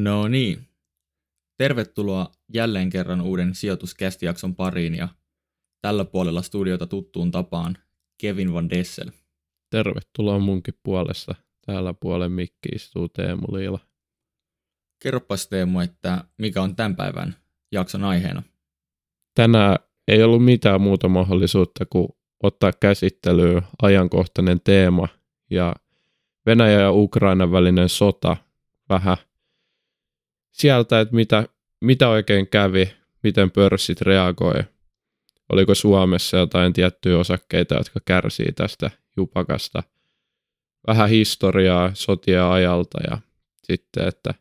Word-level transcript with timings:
No 0.00 0.28
niin. 0.28 0.68
Tervetuloa 1.58 2.32
jälleen 2.54 2.90
kerran 2.90 3.20
uuden 3.20 3.54
sijoituskästijakson 3.54 4.54
pariin 4.54 4.94
ja 4.94 5.08
tällä 5.80 6.04
puolella 6.04 6.42
studiota 6.42 6.86
tuttuun 6.86 7.30
tapaan 7.30 7.78
Kevin 8.18 8.52
Van 8.52 8.70
Dessel. 8.70 9.10
Tervetuloa 9.70 10.38
munkin 10.38 10.74
puolesta. 10.82 11.34
Täällä 11.66 11.94
puolen 11.94 12.32
mikki 12.32 12.68
istuu 12.74 13.08
Teemu 13.08 13.46
Liila. 13.52 13.78
Kerropas 15.02 15.48
Teemu, 15.48 15.80
että 15.80 16.24
mikä 16.38 16.62
on 16.62 16.76
tämän 16.76 16.96
päivän 16.96 17.36
jakson 17.72 18.04
aiheena? 18.04 18.42
Tänään 19.34 19.76
ei 20.08 20.22
ollut 20.22 20.44
mitään 20.44 20.80
muuta 20.80 21.08
mahdollisuutta 21.08 21.86
kuin 21.86 22.08
ottaa 22.42 22.72
käsittelyyn 22.72 23.62
ajankohtainen 23.82 24.60
teema 24.60 25.08
ja 25.50 25.74
Venäjä 26.46 26.80
ja 26.80 26.92
Ukrainan 26.92 27.52
välinen 27.52 27.88
sota 27.88 28.36
vähän 28.88 29.16
sieltä, 30.52 31.00
että 31.00 31.14
mitä, 31.14 31.48
mitä 31.80 32.08
oikein 32.08 32.48
kävi, 32.48 32.92
miten 33.22 33.50
pörssit 33.50 34.00
reagoi, 34.00 34.64
oliko 35.52 35.74
Suomessa 35.74 36.36
jotain 36.36 36.72
tiettyjä 36.72 37.18
osakkeita, 37.18 37.74
jotka 37.74 38.00
kärsii 38.04 38.52
tästä 38.52 38.90
jupakasta, 39.16 39.82
vähän 40.86 41.08
historiaa 41.08 41.90
sotien 41.94 42.42
ajalta 42.42 42.98
ja 43.10 43.18
sitten, 43.62 44.08
että 44.08 44.34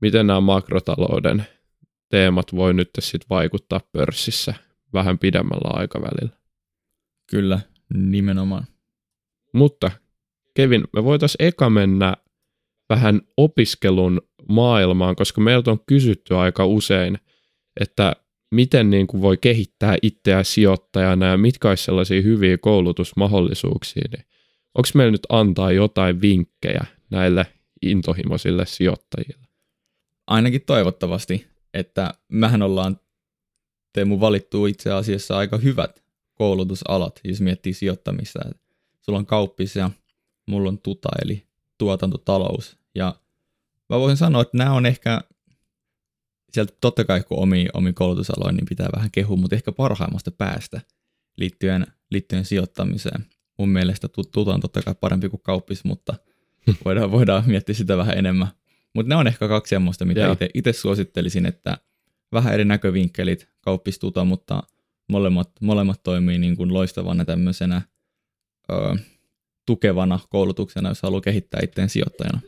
miten 0.00 0.26
nämä 0.26 0.40
makrotalouden 0.40 1.46
teemat 2.08 2.54
voi 2.54 2.74
nyt 2.74 2.90
sitten 2.98 3.28
vaikuttaa 3.30 3.80
pörssissä 3.92 4.54
vähän 4.92 5.18
pidemmällä 5.18 5.70
aikavälillä. 5.72 6.36
Kyllä, 7.30 7.60
nimenomaan. 7.94 8.66
Mutta 9.52 9.90
Kevin, 10.54 10.84
me 10.92 11.04
voitaisiin 11.04 11.48
eka 11.48 11.70
mennä 11.70 12.16
vähän 12.88 13.20
opiskelun 13.36 14.20
maailmaan, 14.48 15.16
koska 15.16 15.40
meiltä 15.40 15.70
on 15.70 15.80
kysytty 15.86 16.36
aika 16.36 16.66
usein, 16.66 17.18
että 17.80 18.16
miten 18.54 18.90
niin 18.90 19.06
kuin 19.06 19.22
voi 19.22 19.36
kehittää 19.36 19.96
itseään 20.02 20.44
sijoittajana 20.44 21.26
ja 21.26 21.36
mitkä 21.36 21.68
olisi 21.68 21.84
sellaisia 21.84 22.22
hyviä 22.22 22.58
koulutusmahdollisuuksia, 22.58 24.08
niin 24.12 24.24
onko 24.74 24.88
meillä 24.94 25.12
nyt 25.12 25.26
antaa 25.28 25.72
jotain 25.72 26.20
vinkkejä 26.20 26.86
näille 27.10 27.46
intohimoisille 27.82 28.66
sijoittajille? 28.66 29.48
Ainakin 30.26 30.62
toivottavasti, 30.66 31.46
että 31.74 32.14
mehän 32.28 32.62
ollaan 32.62 33.00
Teemu 33.92 34.20
valittu 34.20 34.66
itse 34.66 34.92
asiassa 34.92 35.36
aika 35.36 35.56
hyvät 35.56 36.02
koulutusalat, 36.34 37.20
jos 37.24 37.40
miettii 37.40 37.72
sijoittamista. 37.72 38.38
Sulla 39.00 39.18
on 39.18 39.26
kauppis 39.26 39.76
ja 39.76 39.90
mulla 40.46 40.68
on 40.68 40.78
tuta, 40.78 41.08
eli 41.24 41.47
tuotantotalous. 41.78 42.76
Ja 42.94 43.14
mä 43.88 43.98
voisin 43.98 44.16
sanoa, 44.16 44.42
että 44.42 44.58
nämä 44.58 44.72
on 44.72 44.86
ehkä, 44.86 45.20
sieltä 46.52 46.72
totta 46.80 47.04
kai 47.04 47.22
kun 47.22 47.38
omi, 47.38 47.66
omi 47.74 47.92
koulutusaloin, 47.92 48.56
niin 48.56 48.66
pitää 48.68 48.88
vähän 48.96 49.10
kehua, 49.10 49.36
mutta 49.36 49.56
ehkä 49.56 49.72
parhaimmasta 49.72 50.30
päästä 50.30 50.80
liittyen, 51.36 51.86
liittyen 52.10 52.44
sijoittamiseen. 52.44 53.26
Mun 53.58 53.68
mielestä 53.68 54.08
tuta 54.08 54.54
on 54.54 54.60
totta 54.60 54.82
kai 54.82 54.94
parempi 55.00 55.28
kuin 55.28 55.42
kauppis, 55.42 55.84
mutta 55.84 56.14
voidaan, 56.84 57.10
voidaan 57.10 57.44
miettiä 57.46 57.74
sitä 57.74 57.96
vähän 57.96 58.18
enemmän. 58.18 58.48
Mutta 58.94 59.08
ne 59.08 59.16
on 59.16 59.26
ehkä 59.26 59.48
kaksi 59.48 59.70
semmoista, 59.70 60.04
mitä 60.04 60.36
itse 60.54 60.72
suosittelisin, 60.72 61.46
että 61.46 61.78
vähän 62.32 62.54
eri 62.54 62.64
näkövinkkelit 62.64 63.48
kauppistuta, 63.60 64.24
mutta 64.24 64.62
molemmat, 65.08 65.50
molemmat 65.60 66.02
toimii 66.02 66.38
niin 66.38 66.56
kuin 66.56 66.74
loistavana 66.74 67.24
tämmöisenä 67.24 67.82
ö, 68.72 68.96
tukevana 69.68 70.20
koulutuksena, 70.30 70.88
jos 70.88 71.02
haluaa 71.02 71.20
kehittää 71.20 71.60
itseään 71.64 71.88
sijoittajana. 71.88 72.40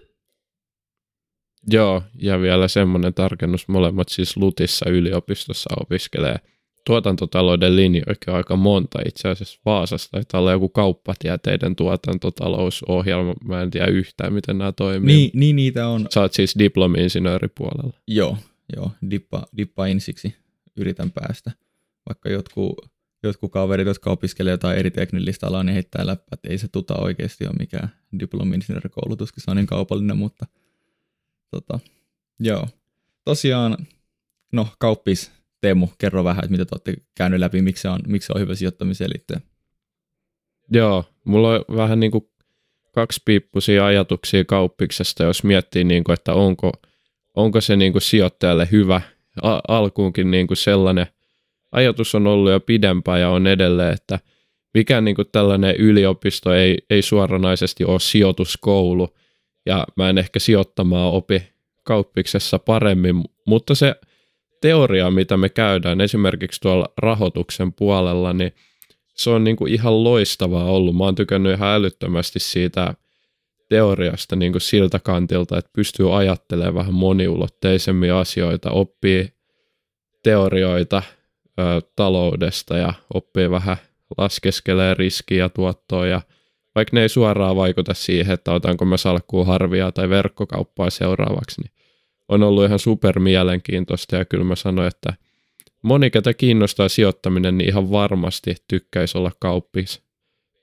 Joo, 1.66 2.02
ja 2.18 2.40
vielä 2.40 2.68
semmoinen 2.68 3.14
tarkennus, 3.14 3.68
molemmat 3.68 4.08
siis 4.08 4.36
Lutissa 4.36 4.90
yliopistossa 4.90 5.70
opiskelee 5.80 6.36
tuotantotalouden 6.86 7.76
linjoikin 7.76 8.34
aika 8.34 8.56
monta 8.56 8.98
itse 9.06 9.28
asiassa 9.28 9.60
Vaasasta. 9.64 10.08
Taitaa 10.10 10.40
olla 10.40 10.52
joku 10.52 10.68
kauppatieteiden 10.68 11.76
tuotantotalousohjelma, 11.76 13.34
mä 13.44 13.62
en 13.62 13.70
tiedä 13.70 13.86
yhtään 13.86 14.32
miten 14.32 14.58
nämä 14.58 14.72
toimii. 14.72 15.16
Niin, 15.16 15.30
niin 15.34 15.56
niitä 15.56 15.88
on. 15.88 16.06
Sä 16.10 16.20
oot 16.20 16.32
siis 16.32 16.54
diplomi-insinööripuolella. 16.58 18.00
Joo, 18.08 18.36
joo, 18.76 18.90
dippa, 19.10 19.46
dippa 19.56 19.86
insiksi 19.86 20.34
yritän 20.76 21.10
päästä. 21.10 21.50
Vaikka 22.08 22.28
jotkut, 22.30 22.90
jotkut 23.22 23.52
kaverit, 23.52 23.86
jotka 23.86 24.10
opiskelee 24.10 24.50
jotain 24.50 24.78
eri 24.78 24.90
teknillistä 24.90 25.46
alaa, 25.46 25.64
niin 25.64 25.74
heittää 25.74 26.06
läppä, 26.06 26.28
että 26.32 26.48
ei 26.48 26.58
se 26.58 26.68
tuta 26.68 26.94
oikeasti 26.98 27.46
ole 27.46 27.54
mikään 27.58 27.92
diplomi-insinöörikoulutus, 28.20 29.32
se 29.38 29.50
on 29.50 29.56
niin 29.56 29.66
kaupallinen, 29.66 30.16
mutta 30.16 30.46
tota, 31.50 31.80
joo. 32.40 32.68
Tosiaan, 33.24 33.76
no 34.52 34.68
kauppis, 34.78 35.32
Teemu, 35.60 35.88
kerro 35.98 36.24
vähän, 36.24 36.44
että 36.44 36.50
mitä 36.50 36.64
te 36.64 36.74
olette 36.74 36.94
käynyt 37.14 37.40
läpi, 37.40 37.62
miksi 37.62 37.82
se 37.82 37.88
on, 37.88 38.00
miksi 38.06 38.26
se 38.26 38.32
on 38.32 38.40
hyvä 38.40 38.54
sijoittamiseen 38.54 39.10
liittyen. 39.10 39.42
Joo, 40.72 41.04
mulla 41.24 41.50
on 41.50 41.64
vähän 41.76 42.00
niin 42.00 42.10
kuin 42.10 42.28
kaksi 42.92 43.22
piippusia 43.24 43.86
ajatuksia 43.86 44.44
kauppiksesta, 44.44 45.24
jos 45.24 45.44
miettii, 45.44 45.84
niin 45.84 46.04
kuin, 46.04 46.14
että 46.14 46.34
onko, 46.34 46.72
onko 47.34 47.60
se 47.60 47.76
niin 47.76 47.92
kuin 47.92 48.02
sijoittajalle 48.02 48.68
hyvä. 48.72 49.00
A- 49.42 49.60
alkuunkin 49.68 50.30
niin 50.30 50.46
kuin 50.46 50.56
sellainen 50.56 51.06
ajatus 51.72 52.14
on 52.14 52.26
ollut 52.26 52.52
jo 52.52 52.60
pidempään 52.60 53.20
ja 53.20 53.30
on 53.30 53.46
edelleen, 53.46 53.92
että 53.92 54.18
mikään 54.74 55.04
niin 55.04 55.16
tällainen 55.32 55.76
yliopisto 55.76 56.54
ei, 56.54 56.78
ei 56.90 57.02
suoranaisesti 57.02 57.84
ole 57.84 58.00
sijoituskoulu, 58.00 59.08
ja 59.66 59.86
mä 59.96 60.10
en 60.10 60.18
ehkä 60.18 60.38
sijoittamaan 60.38 61.12
opi 61.12 61.42
kauppiksessa 61.84 62.58
paremmin, 62.58 63.24
mutta 63.46 63.74
se 63.74 63.94
teoria, 64.60 65.10
mitä 65.10 65.36
me 65.36 65.48
käydään 65.48 66.00
esimerkiksi 66.00 66.60
tuolla 66.60 66.92
rahoituksen 66.96 67.72
puolella, 67.72 68.32
niin 68.32 68.52
se 69.14 69.30
on 69.30 69.44
niin 69.44 69.56
kuin 69.56 69.72
ihan 69.72 70.04
loistavaa 70.04 70.64
ollut. 70.64 70.96
Mä 70.96 71.04
oon 71.04 71.14
tykännyt 71.14 71.52
ihan 71.52 71.74
älyttömästi 71.74 72.38
siitä 72.38 72.94
teoriasta 73.68 74.36
niin 74.36 74.52
kuin 74.52 74.62
siltä 74.62 74.98
kantilta, 74.98 75.58
että 75.58 75.70
pystyy 75.74 76.16
ajattelemaan 76.16 76.74
vähän 76.74 76.94
moniulotteisemmin 76.94 78.12
asioita, 78.12 78.70
oppii 78.70 79.28
teorioita 80.22 81.02
ö, 81.60 81.80
taloudesta 81.96 82.76
ja 82.76 82.92
oppii 83.14 83.50
vähän 83.50 83.76
laskeskelee 84.18 84.94
riskiä 84.94 85.38
ja 85.38 85.48
tuottoa 85.48 86.06
ja 86.06 86.20
vaikka 86.74 86.96
ne 86.96 87.02
ei 87.02 87.08
suoraan 87.08 87.56
vaikuta 87.56 87.94
siihen, 87.94 88.34
että 88.34 88.52
otanko 88.52 88.84
mä 88.84 88.96
salkkuun 88.96 89.46
harvia 89.46 89.92
tai 89.92 90.08
verkkokauppaa 90.08 90.90
seuraavaksi, 90.90 91.60
niin 91.60 91.72
on 92.28 92.42
ollut 92.42 92.64
ihan 92.64 92.78
super 92.78 93.18
mielenkiintoista 93.18 94.16
ja 94.16 94.24
kyllä 94.24 94.44
mä 94.44 94.54
sanoin, 94.54 94.88
että 94.88 95.14
moni, 95.82 96.10
ketä 96.10 96.34
kiinnostaa 96.34 96.88
sijoittaminen, 96.88 97.58
niin 97.58 97.68
ihan 97.68 97.90
varmasti 97.90 98.54
tykkäisi 98.68 99.18
olla 99.18 99.32
kauppis 99.40 100.02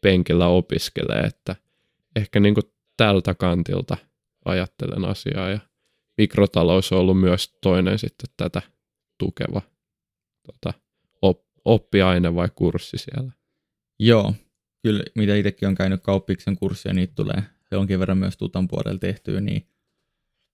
penkillä 0.02 0.48
opiskelee, 0.48 1.20
että 1.20 1.56
ehkä 2.16 2.40
niin 2.40 2.54
kuin 2.54 2.72
tältä 2.98 3.36
kantilta 3.36 3.98
ajattelen 4.46 5.06
asiaa 5.06 5.50
ja 5.50 5.60
mikrotalous 6.18 6.92
on 6.92 7.00
ollut 7.00 7.20
myös 7.20 7.58
toinen 7.62 8.00
sitten 8.00 8.30
tätä 8.38 8.62
tukeva 9.18 9.62
tota, 10.46 10.74
oppiaine 11.68 12.36
vai 12.36 12.50
kurssi 12.56 12.98
siellä. 12.98 13.32
Joo, 14.00 14.34
kyllä 14.84 15.04
mitä 15.16 15.36
itsekin 15.36 15.68
on 15.68 15.76
käynyt 15.76 16.04
kauppiksen 16.04 16.56
kurssia, 16.56 16.94
niitä 16.94 17.14
tulee 17.16 17.44
jonkin 17.72 18.00
verran 18.00 18.18
myös 18.18 18.38
tutan 18.38 18.68
puolella 18.68 19.00
tehtyä, 19.00 19.42
niin 19.42 19.68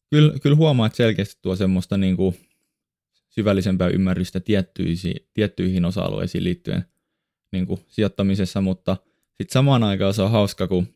kyllä, 0.10 0.40
kyllä 0.40 0.56
huomaa, 0.56 0.86
että 0.86 0.98
selkeästi 0.98 1.40
tuo 1.42 1.56
semmoista 1.56 1.98
niin 1.98 2.18
kuin 2.18 2.36
syvällisempää 3.30 3.88
ymmärrystä 3.88 4.40
tiettyihin, 4.40 5.16
tiettyihin 5.34 5.86
osa-alueisiin 5.86 6.44
liittyen 6.44 6.86
niin 7.52 7.68
kuin 7.68 7.80
sijoittamisessa, 7.88 8.62
mutta 8.62 8.98
sitten 9.34 9.54
samaan 9.54 9.84
aikaan 9.84 10.14
se 10.14 10.22
on 10.22 10.32
hauska, 10.32 10.68
kun 10.68 10.88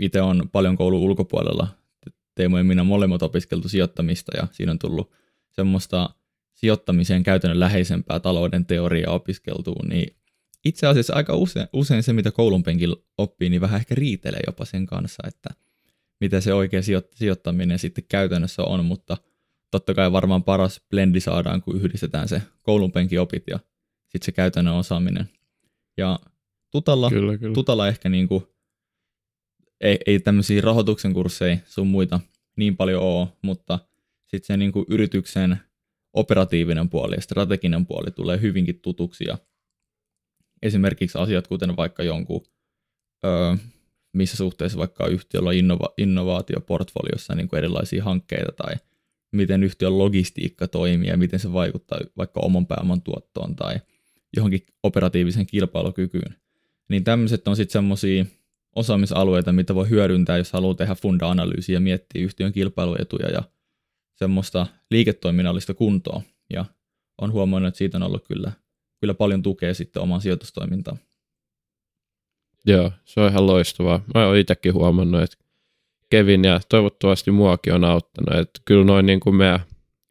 itse 0.00 0.22
on 0.22 0.48
paljon 0.52 0.76
koulun 0.76 1.00
ulkopuolella. 1.00 1.68
Teemu 2.34 2.56
ja 2.56 2.64
minä 2.64 2.84
molemmat 2.84 3.22
opiskeltu 3.22 3.68
sijoittamista 3.68 4.36
ja 4.36 4.46
siinä 4.52 4.72
on 4.72 4.78
tullut 4.78 5.12
semmoista 5.50 6.10
sijoittamiseen 6.64 7.22
käytännön 7.22 7.60
läheisempää 7.60 8.20
talouden 8.20 8.66
teoriaa 8.66 9.14
opiskeltua, 9.14 9.82
niin 9.88 10.16
itse 10.64 10.86
asiassa 10.86 11.14
aika 11.14 11.36
usein, 11.36 11.68
usein 11.72 12.02
se, 12.02 12.12
mitä 12.12 12.30
koulun 12.30 12.62
penkillä 12.62 12.96
oppii, 13.18 13.50
niin 13.50 13.60
vähän 13.60 13.80
ehkä 13.80 13.94
riitelee 13.94 14.40
jopa 14.46 14.64
sen 14.64 14.86
kanssa, 14.86 15.22
että 15.26 15.50
mitä 16.20 16.40
se 16.40 16.54
oikea 16.54 16.80
sijoittaminen 17.14 17.78
sitten 17.78 18.04
käytännössä 18.08 18.62
on, 18.62 18.84
mutta 18.84 19.16
totta 19.70 19.94
kai 19.94 20.12
varmaan 20.12 20.44
paras 20.44 20.80
blendi 20.90 21.20
saadaan, 21.20 21.62
kun 21.62 21.76
yhdistetään 21.76 22.28
se 22.28 22.42
koulun 22.62 22.92
penkin 22.92 23.20
opit 23.20 23.44
ja 23.50 23.58
sitten 24.02 24.24
se 24.24 24.32
käytännön 24.32 24.74
osaaminen. 24.74 25.28
Ja 25.96 26.18
tutalla, 26.70 27.10
kyllä, 27.10 27.38
kyllä. 27.38 27.54
tutalla 27.54 27.88
ehkä 27.88 28.08
niin 28.08 28.28
kuin, 28.28 28.44
ei, 29.80 29.98
ei 30.06 30.20
tämmöisiä 30.20 30.60
rahoituksen 30.60 31.12
kursseja 31.12 31.56
sun 31.66 31.86
muita 31.86 32.20
niin 32.56 32.76
paljon 32.76 33.02
ole, 33.02 33.28
mutta 33.42 33.78
sitten 34.26 34.46
se 34.46 34.56
niin 34.56 34.72
kuin 34.72 34.86
yrityksen 34.88 35.58
operatiivinen 36.14 36.88
puoli 36.88 37.14
ja 37.14 37.20
strateginen 37.20 37.86
puoli 37.86 38.10
tulee 38.10 38.40
hyvinkin 38.40 38.80
tutuksi 38.80 39.24
ja 39.28 39.38
esimerkiksi 40.62 41.18
asiat, 41.18 41.46
kuten 41.46 41.76
vaikka 41.76 42.02
jonkun, 42.02 42.46
öö, 43.24 43.56
missä 44.12 44.36
suhteessa 44.36 44.78
vaikka 44.78 45.06
yhtiöllä 45.06 45.48
on 45.48 45.54
innova- 45.54 45.94
innovaatioportfoliossa 45.98 47.34
niin 47.34 47.48
kuin 47.48 47.58
erilaisia 47.58 48.04
hankkeita 48.04 48.52
tai 48.52 48.74
miten 49.32 49.62
yhtiön 49.62 49.98
logistiikka 49.98 50.68
toimii 50.68 51.08
ja 51.08 51.16
miten 51.16 51.40
se 51.40 51.52
vaikuttaa 51.52 51.98
vaikka 52.16 52.40
oman 52.40 52.66
pääoman 52.66 53.02
tuottoon 53.02 53.56
tai 53.56 53.76
johonkin 54.36 54.66
operatiiviseen 54.82 55.46
kilpailukykyyn. 55.46 56.34
Niin 56.88 57.04
tämmöiset 57.04 57.48
on 57.48 57.56
sitten 57.56 57.72
semmoisia 57.72 58.24
osaamisalueita, 58.76 59.52
mitä 59.52 59.74
voi 59.74 59.88
hyödyntää, 59.88 60.38
jos 60.38 60.52
haluaa 60.52 60.74
tehdä 60.74 60.94
funda-analyysiä 60.94 61.76
ja 61.76 61.80
miettiä 61.80 62.24
yhtiön 62.24 62.52
kilpailuetuja 62.52 63.30
ja 63.30 63.42
semmoista 64.14 64.66
liiketoiminnallista 64.90 65.74
kuntoa. 65.74 66.22
Ja 66.50 66.64
on 67.20 67.32
huomannut, 67.32 67.68
että 67.68 67.78
siitä 67.78 67.98
on 67.98 68.02
ollut 68.02 68.24
kyllä, 68.28 68.52
kyllä 69.00 69.14
paljon 69.14 69.42
tukea 69.42 69.74
sitten 69.74 70.02
omaan 70.02 70.20
sijoitustoimintaan. 70.20 70.98
Joo, 72.66 72.92
se 73.04 73.20
on 73.20 73.30
ihan 73.30 73.46
loistavaa. 73.46 74.00
Mä 74.14 74.26
oon 74.26 74.36
itsekin 74.36 74.74
huomannut, 74.74 75.22
että 75.22 75.36
Kevin 76.10 76.44
ja 76.44 76.60
toivottavasti 76.68 77.30
muakin 77.30 77.74
on 77.74 77.84
auttanut. 77.84 78.40
Että 78.40 78.60
kyllä 78.64 78.84
noin 78.84 79.06
niin 79.06 79.20
kuin 79.20 79.36
meidän 79.36 79.60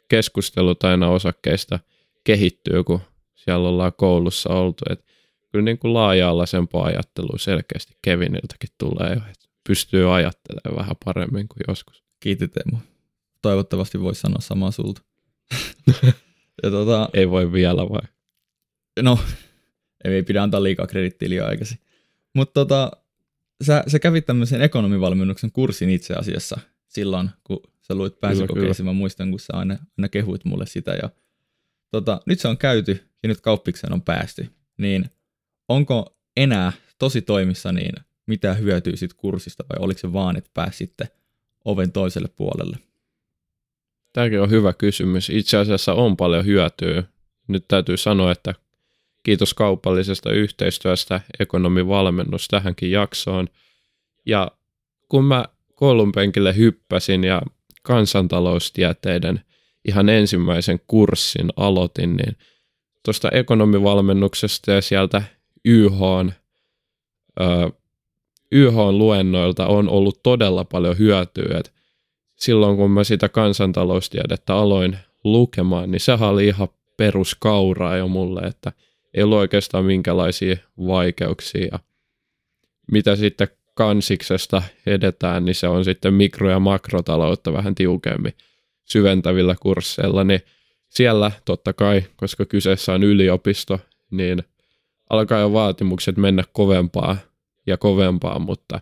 keskustelut 0.10 0.84
aina 0.84 1.10
osakkeista 1.10 1.80
kehittyy, 2.24 2.84
kun 2.84 3.00
siellä 3.36 3.70
ollaan 3.70 3.94
koulussa 3.98 4.50
oltu. 4.50 4.84
Että 4.90 5.06
kyllä 5.52 5.66
niin 5.66 5.80
kuin 5.80 5.94
laaja-alaisempaa 5.94 6.86
ajattelua 6.86 7.38
selkeästi 7.38 7.98
Keviniltäkin 8.02 8.70
tulee 8.78 9.10
jo, 9.10 9.22
että 9.32 9.48
pystyy 9.68 10.16
ajattelemaan 10.16 10.80
vähän 10.80 10.96
paremmin 11.06 11.48
kuin 11.48 11.64
joskus. 11.68 12.04
Kiitos 12.20 12.50
Teemu. 12.50 12.78
Toivottavasti 13.44 14.02
voisi 14.02 14.22
sanoa 14.22 14.42
samaa 14.42 14.72
sulta. 14.72 15.02
ja 16.64 16.72
tota, 16.72 17.10
ei 17.14 17.30
voi 17.30 17.52
vielä 17.52 17.82
vai? 17.82 18.02
No, 19.02 19.20
ei 20.04 20.24
pidä 20.24 20.44
antaa 20.44 20.64
liikaa 20.64 20.88
kredittiä 20.88 21.30
liian 21.30 21.48
aikaisin. 21.48 21.78
Mutta 22.34 22.54
tota, 22.54 22.92
sä, 23.64 23.84
sä 23.88 24.00
kävit 24.00 24.26
tämmöisen 24.26 24.62
ekonomivalmennuksen 24.62 25.52
kurssin 25.52 25.90
itse 25.90 26.14
asiassa 26.14 26.60
silloin, 26.88 27.30
kun 27.44 27.60
sä 27.82 27.96
luit 27.96 28.20
pääsykokeisiin. 28.20 28.86
Mä 28.86 28.94
muistan, 28.94 29.30
kun 29.30 29.40
sä 29.40 29.54
aina, 29.54 29.78
aina 29.98 30.10
kehuit 30.10 30.46
mulle 30.46 30.66
sitä. 30.66 30.92
Ja, 30.92 31.10
tota, 31.92 32.22
nyt 32.26 32.40
se 32.40 32.48
on 32.48 32.58
käyty 32.58 33.04
ja 33.24 33.30
nyt 33.30 33.42
kauppikseen 33.42 33.94
on 33.94 34.02
päästy. 34.02 34.50
Niin 34.78 35.06
onko 35.70 36.18
enää 36.38 36.74
tosi 37.00 37.22
toimissa 37.22 37.72
niin 37.72 37.94
mitä 38.26 38.54
hyötyy 38.54 38.98
siitä 38.98 39.16
kurssista 39.18 39.64
vai 39.70 39.84
oliko 39.84 40.00
se 40.00 40.14
vaan, 40.14 40.38
että 40.38 40.50
pääsitte 40.54 41.08
oven 41.66 41.92
toiselle 41.92 42.28
puolelle? 42.28 42.78
Tämäkin 44.14 44.42
on 44.42 44.50
hyvä 44.50 44.74
kysymys. 44.74 45.30
Itse 45.30 45.58
asiassa 45.58 45.94
on 45.94 46.18
paljon 46.18 46.46
hyötyä. 46.46 47.04
Nyt 47.48 47.66
täytyy 47.68 47.98
sanoa, 47.98 48.32
että 48.32 48.54
kiitos 49.24 49.54
kaupallisesta 49.54 50.32
yhteistyöstä 50.32 51.22
ekonomivalmennus 51.40 52.48
tähänkin 52.48 52.92
jaksoon. 52.92 53.48
Ja 54.26 54.52
kun 55.10 55.26
mä 55.26 55.46
koulun 55.76 56.12
penkille 56.12 56.56
hyppäsin 56.56 57.24
ja 57.24 57.42
kansantaloustieteiden 57.82 59.42
ihan 59.88 60.10
ensimmäisen 60.10 60.80
kurssin 60.88 61.50
aloitin, 61.56 62.18
niin 62.18 62.38
tuosta 63.06 63.30
ekonomivalmennuksesta 63.30 64.72
ja 64.72 64.82
sieltä 64.82 65.24
YH, 65.66 66.00
YH-luennoilta 68.52 69.68
on 69.68 69.90
ollut 69.90 70.24
todella 70.24 70.66
paljon 70.66 70.98
hyötyä. 70.98 71.58
Et 71.58 71.74
silloin 72.44 72.78
kun 72.78 72.92
mä 72.92 73.04
sitä 73.04 73.30
kansantaloustiedettä 73.30 74.56
aloin 74.56 74.98
lukemaan, 75.24 75.92
niin 75.92 76.00
sehän 76.00 76.30
oli 76.30 76.48
ihan 76.48 76.68
peruskauraa 76.98 77.98
jo 77.98 78.08
mulle, 78.08 78.42
että 78.42 78.72
ei 79.14 79.24
ollut 79.24 79.38
oikeastaan 79.38 79.86
minkälaisia 79.86 80.58
vaikeuksia. 80.78 81.68
Ja 81.72 81.80
mitä 82.92 83.16
sitten 83.16 83.48
kansiksesta 83.76 84.62
edetään, 84.86 85.46
niin 85.46 85.56
se 85.56 85.68
on 85.68 85.86
sitten 85.86 86.14
mikro- 86.14 86.50
ja 86.50 86.60
makrotaloutta 86.60 87.54
vähän 87.54 87.76
tiukemmin 87.76 88.34
syventävillä 88.86 89.56
kursseilla, 89.62 90.24
niin 90.24 90.42
siellä 90.90 91.32
totta 91.46 91.74
kai, 91.74 92.04
koska 92.16 92.46
kyseessä 92.46 92.94
on 92.94 93.04
yliopisto, 93.04 93.80
niin 94.12 94.44
alkaa 95.10 95.40
jo 95.40 95.54
vaatimukset 95.54 96.18
mennä 96.18 96.44
kovempaa 96.54 97.18
ja 97.68 97.78
kovempaa, 97.78 98.40
mutta 98.40 98.80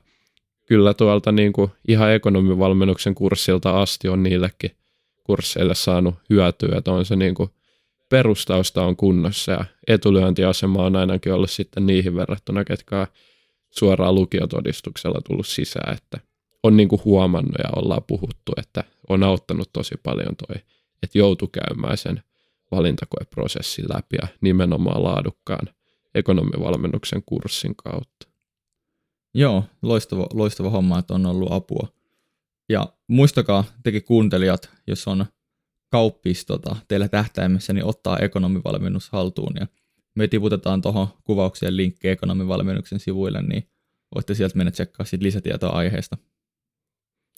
kyllä 0.71 0.93
tuolta 0.93 1.31
niin 1.31 1.53
kuin 1.53 1.71
ihan 1.87 2.11
ekonomivalmennuksen 2.11 3.15
kurssilta 3.15 3.81
asti 3.81 4.07
on 4.07 4.23
niillekin 4.23 4.71
kursseille 5.23 5.75
saanut 5.75 6.15
hyötyä, 6.29 6.77
että 6.77 6.91
on 6.91 7.05
se 7.05 7.15
niin 7.15 7.35
kuin 7.35 7.49
perustausta 8.09 8.85
on 8.85 8.95
kunnossa 8.95 9.51
ja 9.51 9.65
etulyöntiasema 9.87 10.83
on 10.83 10.95
ainakin 10.95 11.33
ollut 11.33 11.51
sitten 11.51 11.87
niihin 11.87 12.15
verrattuna, 12.15 12.63
ketkä 12.63 12.99
on 12.99 13.07
suoraan 13.69 14.15
lukiotodistuksella 14.15 15.21
tullut 15.27 15.47
sisään, 15.47 15.93
että 15.97 16.19
on 16.63 16.77
niin 16.77 16.89
kuin 16.89 17.01
huomannut 17.05 17.55
ja 17.63 17.69
ollaan 17.75 18.03
puhuttu, 18.07 18.51
että 18.57 18.83
on 19.09 19.23
auttanut 19.23 19.69
tosi 19.73 19.95
paljon 20.03 20.35
toi, 20.47 20.55
että 21.03 21.17
joutu 21.17 21.47
käymään 21.47 21.97
sen 21.97 22.23
valintakoeprosessin 22.71 23.85
läpi 23.93 24.17
ja 24.21 24.27
nimenomaan 24.41 25.03
laadukkaan 25.03 25.67
ekonomivalmennuksen 26.15 27.23
kurssin 27.25 27.75
kautta. 27.75 28.30
Joo, 29.33 29.63
loistava, 29.81 30.27
loistava 30.33 30.69
homma, 30.69 30.99
että 30.99 31.13
on 31.13 31.25
ollut 31.25 31.51
apua. 31.51 31.87
Ja 32.69 32.93
muistakaa 33.07 33.63
tekin 33.83 34.03
kuuntelijat, 34.03 34.69
jos 34.87 35.07
on 35.07 35.25
kauppis 35.91 36.45
tota, 36.45 36.75
teillä 36.87 37.07
tähtäimessä, 37.07 37.73
niin 37.73 37.85
ottaa 37.85 38.17
ekonomivalmennus 38.17 39.09
haltuun. 39.09 39.53
Ja 39.59 39.67
me 40.15 40.27
tiputetaan 40.27 40.81
tuohon 40.81 41.07
kuvaukseen 41.23 41.77
linkki 41.77 42.09
ekonomivalmennuksen 42.09 42.99
sivuille, 42.99 43.41
niin 43.41 43.69
voitte 44.15 44.33
sieltä 44.33 44.57
mennä 44.57 44.71
tsekkaa 44.71 45.05
sit 45.05 45.21
lisätietoa 45.21 45.69
aiheesta. 45.69 46.17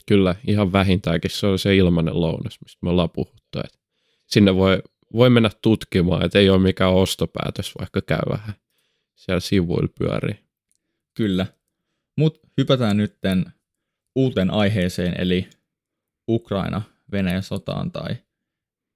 Kyllä, 0.08 0.36
ihan 0.48 0.72
vähintäänkin 0.72 1.32
se 1.32 1.48
on 1.48 1.60
se 1.60 1.76
ilmainen 1.76 2.22
lounas, 2.22 2.58
mistä 2.62 2.80
me 2.82 2.90
ollaan 2.90 3.10
puhuttu. 3.10 3.60
Että 3.64 3.78
sinne 4.28 4.56
voi, 4.56 4.84
voi 5.14 5.30
mennä 5.30 5.50
tutkimaan, 5.62 6.26
että 6.26 6.40
ei 6.40 6.50
ole 6.50 6.60
mikään 6.60 6.94
ostopäätös, 6.94 7.74
vaikka 7.80 8.02
käy 8.02 8.22
vähän 8.30 8.54
siellä 9.16 9.40
sivuilla 9.40 9.94
pyörii. 10.00 10.40
Kyllä. 11.14 11.46
Mutta 12.18 12.48
hypätään 12.58 12.98
nytten 12.98 13.46
uuteen 14.16 14.52
aiheeseen, 14.52 15.22
eli 15.22 15.50
Ukraina 16.30 16.82
Venäjän 17.12 17.44
sotaan, 17.44 17.92
tai 17.92 18.16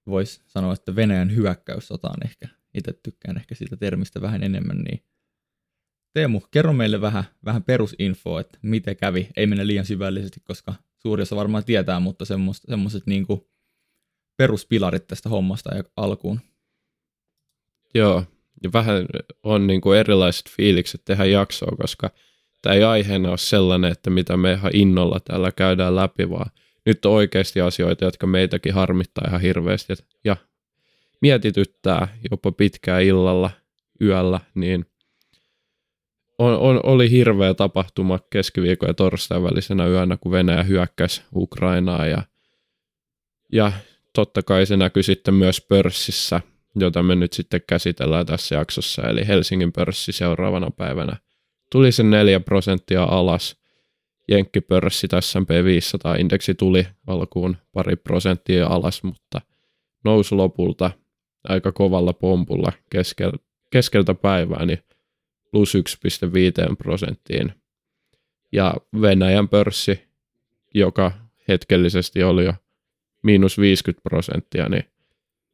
voisi 0.08 0.42
sanoa, 0.48 0.74
että 0.74 0.96
Venäjän 0.96 1.36
hyökkäyssotaan 1.36 2.28
ehkä. 2.28 2.48
Itse 2.74 2.94
tykkään 3.04 3.38
ehkä 3.38 3.56
siitä 3.56 3.78
termistä 3.78 4.22
vähän 4.22 4.44
enemmän, 4.44 4.78
niin 4.78 5.04
Teemu, 6.14 6.42
kerro 6.52 6.74
meille 6.74 7.02
vähän, 7.02 7.24
vähän 7.46 7.64
perusinfoa, 7.64 8.42
että 8.42 8.60
miten 8.62 8.98
kävi. 8.98 9.28
Ei 9.38 9.48
mene 9.48 9.68
liian 9.68 9.86
syvällisesti, 9.86 10.40
koska 10.40 10.74
suuri 10.98 11.24
osa 11.24 11.36
varmaan 11.36 11.63
tietää, 11.66 12.00
mutta 12.00 12.25
semmoiset 12.25 13.04
niin 13.06 13.25
peruspilarit 14.38 15.08
tästä 15.08 15.30
hommasta 15.30 15.75
ja 15.75 15.84
alkuun. 15.98 16.39
Joo, 17.96 18.24
ja 18.63 18.74
vähän 18.74 19.06
on 19.44 19.68
niin 19.68 19.82
kuin 19.82 20.00
erilaiset 20.00 20.50
fiilikset 20.50 21.06
tehdä 21.06 21.25
jaksoa, 21.25 21.77
koska 21.77 22.12
tämä 22.62 22.76
ei 22.76 22.84
aiheena 22.84 23.30
ole 23.30 23.38
sellainen, 23.38 23.92
että 23.92 24.10
mitä 24.10 24.38
me 24.38 24.54
ihan 24.54 24.72
innolla 24.74 25.20
täällä 25.20 25.52
käydään 25.52 25.96
läpi, 25.96 26.30
vaan 26.30 26.52
nyt 26.86 27.06
on 27.06 27.12
oikeasti 27.12 27.62
asioita, 27.62 28.06
jotka 28.06 28.28
meitäkin 28.28 28.74
harmittaa 28.74 29.24
ihan 29.28 29.42
hirveästi. 29.42 29.94
Ja 30.24 30.38
mietityttää 31.22 32.18
jopa 32.32 32.52
pitkään 32.52 33.04
illalla, 33.04 33.52
yöllä, 34.02 34.40
niin 34.56 34.86
on, 36.38 36.58
on, 36.58 36.80
oli 36.84 37.12
hirveä 37.12 37.54
tapahtuma 37.54 38.20
keskiviikon 38.30 38.90
ja 38.90 38.94
torstain 38.94 39.44
välisenä 39.44 39.88
yönä, 39.88 40.18
kun 40.18 40.32
Venäjä 40.32 40.64
hyökkäsi 40.64 41.22
Ukrainaa 41.36 42.06
ja, 42.06 42.22
ja 43.52 43.72
totta 44.14 44.44
kai 44.44 44.66
se 44.66 44.78
näkyi 44.78 45.04
sitten 45.04 45.34
myös 45.34 45.62
pörssissä– 45.62 46.42
jota 46.80 47.04
me 47.04 47.16
nyt 47.16 47.34
sitten 47.34 47.62
käsitellään 47.68 48.26
tässä 48.26 48.56
jaksossa, 48.56 49.02
eli 49.02 49.28
Helsingin 49.28 49.74
pörssi 49.74 50.12
seuraavana 50.12 50.72
päivänä 50.72 51.18
tuli 51.71 51.91
sen 51.91 52.09
4 52.09 52.39
prosenttia 52.39 53.03
alas. 53.03 53.57
Jenkkipörssi 54.27 55.07
S&P 55.19 55.50
500-indeksi 55.50 56.55
tuli 56.55 56.88
alkuun 57.07 57.57
pari 57.74 57.95
prosenttia 57.95 58.67
alas, 58.67 59.03
mutta 59.03 59.41
nousi 60.03 60.36
lopulta 60.36 60.91
aika 61.43 61.71
kovalla 61.71 62.13
pompulla 62.13 62.71
keskel, 62.89 63.31
keskeltä 63.71 64.13
päivää, 64.13 64.65
niin 64.65 64.79
plus 65.51 65.74
1,5 65.75 66.75
prosenttiin. 66.77 67.53
Ja 68.51 68.74
Venäjän 69.01 69.50
pörssi, 69.50 70.03
joka 70.74 71.12
hetkellisesti 71.47 72.24
oli 72.24 72.45
jo 72.45 72.53
miinus 73.24 73.57
50 73.57 74.03
prosenttia, 74.03 74.69
niin 74.69 74.83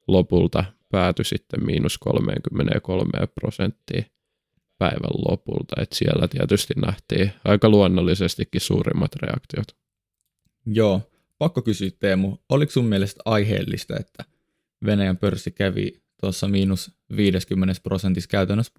lopulta 0.08 0.66
päätyi 0.92 1.26
sitten 1.26 1.66
miinus 1.66 1.98
33 1.98 3.12
prosenttia 3.36 4.04
päivän 4.78 5.12
lopulta. 5.28 5.82
Et 5.82 5.94
siellä 5.94 6.28
tietysti 6.28 6.74
nähtiin 6.86 7.32
aika 7.46 7.70
luonnollisestikin 7.70 8.62
suurimmat 8.62 9.16
reaktiot. 9.16 9.68
Joo, 10.66 11.12
pakko 11.38 11.62
kysyä 11.62 11.90
Teemu, 12.00 12.38
oliko 12.50 12.72
sun 12.72 12.86
mielestä 12.86 13.22
aiheellista, 13.26 13.96
että 14.00 14.26
Venäjän 14.86 15.18
pörssi 15.18 15.52
kävi 15.52 16.04
tuossa 16.22 16.48
miinus 16.48 16.92
50 17.16 17.82
prosentissa 17.84 18.28
käytännössä 18.28 18.74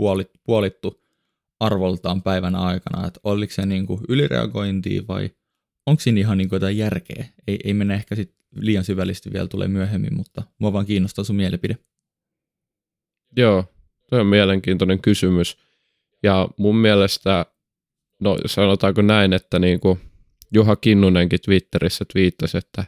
puolittu 0.44 1.04
arvoltaan 1.60 2.22
päivän 2.22 2.54
aikana, 2.54 3.06
että 3.06 3.20
oliko 3.24 3.52
se 3.52 3.66
niin 3.66 3.86
kuin 3.86 4.00
ylireagointia 4.08 5.02
vai 5.08 5.30
onko 5.86 6.00
siinä 6.00 6.20
ihan 6.20 6.38
niin 6.38 6.48
kuin 6.48 6.56
jotain 6.56 6.78
järkeä? 6.78 7.24
Ei, 7.46 7.58
ei 7.64 7.74
mennä 7.74 7.94
ehkä 7.94 8.14
sit 8.14 8.34
liian 8.56 8.84
syvällisesti 8.84 9.32
vielä 9.32 9.48
tulee 9.48 9.68
myöhemmin, 9.68 10.16
mutta 10.16 10.42
mua 10.58 10.72
vaan 10.72 10.86
kiinnostaa 10.86 11.24
sun 11.24 11.36
mielipide. 11.36 11.78
Joo, 13.36 13.64
se 14.08 14.16
on 14.16 14.26
mielenkiintoinen 14.26 15.00
kysymys. 15.00 15.58
Ja 16.24 16.48
mun 16.56 16.76
mielestä, 16.76 17.46
no 18.20 18.38
sanotaanko 18.46 19.02
näin, 19.02 19.32
että 19.32 19.58
niin 19.58 19.80
kuin 19.80 20.00
Juha 20.54 20.76
Kinnunenkin 20.76 21.40
Twitterissä 21.44 22.04
twiittasi, 22.12 22.58
että 22.58 22.84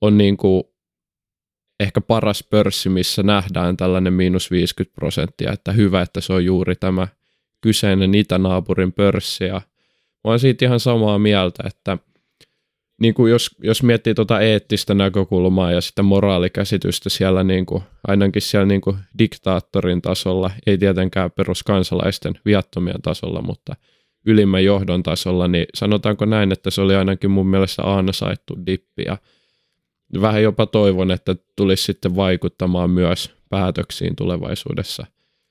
on 0.00 0.18
niin 0.18 0.36
kuin 0.36 0.64
ehkä 1.80 2.00
paras 2.00 2.44
pörssi, 2.50 2.88
missä 2.88 3.22
nähdään 3.22 3.76
tällainen 3.76 4.12
miinus 4.12 4.50
50 4.50 4.94
prosenttia, 4.94 5.52
että 5.52 5.72
hyvä, 5.72 6.02
että 6.02 6.20
se 6.20 6.32
on 6.32 6.44
juuri 6.44 6.76
tämä 6.76 7.08
kyseinen 7.60 8.14
itänaapurin 8.14 8.92
pörssi. 8.92 9.44
Ja 9.44 9.54
mä 9.54 10.30
oon 10.30 10.40
siitä 10.40 10.64
ihan 10.64 10.80
samaa 10.80 11.18
mieltä, 11.18 11.62
että 11.66 11.98
niin 13.00 13.14
kuin 13.14 13.30
jos, 13.30 13.50
jos 13.62 13.82
miettii 13.82 14.14
tuota 14.14 14.40
eettistä 14.40 14.94
näkökulmaa 14.94 15.72
ja 15.72 15.80
sitä 15.80 16.02
moraalikäsitystä 16.02 17.08
siellä 17.08 17.44
niin 17.44 17.66
kuin, 17.66 17.82
ainakin 18.08 18.42
siellä 18.42 18.66
niin 18.66 18.80
kuin 18.80 18.96
diktaattorin 19.18 20.02
tasolla, 20.02 20.50
ei 20.66 20.78
tietenkään 20.78 21.30
peruskansalaisten 21.30 22.34
viattomien 22.44 23.02
tasolla, 23.02 23.42
mutta 23.42 23.76
ylimmän 24.26 24.64
johdon 24.64 25.02
tasolla, 25.02 25.48
niin 25.48 25.66
sanotaanko 25.74 26.24
näin, 26.24 26.52
että 26.52 26.70
se 26.70 26.80
oli 26.80 26.94
ainakin 26.94 27.30
mun 27.30 27.46
mielestä 27.46 27.82
ansaittu 27.96 28.54
dippi 28.66 29.02
ja 29.06 29.18
vähän 30.20 30.42
jopa 30.42 30.66
toivon, 30.66 31.10
että 31.10 31.36
tulisi 31.56 31.82
sitten 31.84 32.16
vaikuttamaan 32.16 32.90
myös 32.90 33.34
päätöksiin 33.50 34.16
tulevaisuudessa 34.16 35.06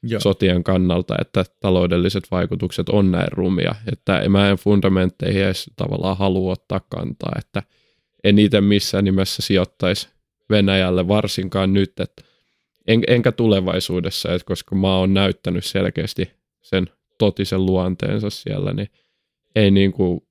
Joo. 0.08 0.20
sotien 0.20 0.64
kannalta, 0.64 1.16
että 1.22 1.46
taloudelliset 1.60 2.24
vaikutukset 2.32 2.90
on 2.90 3.12
näin 3.12 3.32
rumia, 3.32 3.76
että 3.92 4.30
mä 4.30 4.50
en 4.50 4.58
fundamentteihin 4.58 5.44
edes 5.44 5.70
tavallaan 5.76 6.18
halua 6.18 6.52
ottaa 6.52 6.80
kantaa, 6.90 7.32
että 7.40 7.64
en 8.24 8.40
itse 8.40 8.62
missään 8.62 9.04
nimessä 9.04 9.42
sijoittaisi 9.42 10.10
Venäjälle 10.50 11.08
varsinkaan 11.08 11.74
nyt, 11.74 12.00
että 12.00 12.24
en, 12.88 13.04
enkä 13.08 13.32
tulevaisuudessa, 13.32 14.34
että 14.34 14.46
koska 14.46 14.76
maa 14.76 15.00
on 15.00 15.14
näyttänyt 15.14 15.66
selkeästi 15.66 16.32
sen 16.62 16.90
totisen 17.20 17.66
luonteensa 17.66 18.30
siellä, 18.30 18.74
niin 18.74 18.88
ei 19.56 19.72
niin 19.72 19.92
kuin 19.92 20.22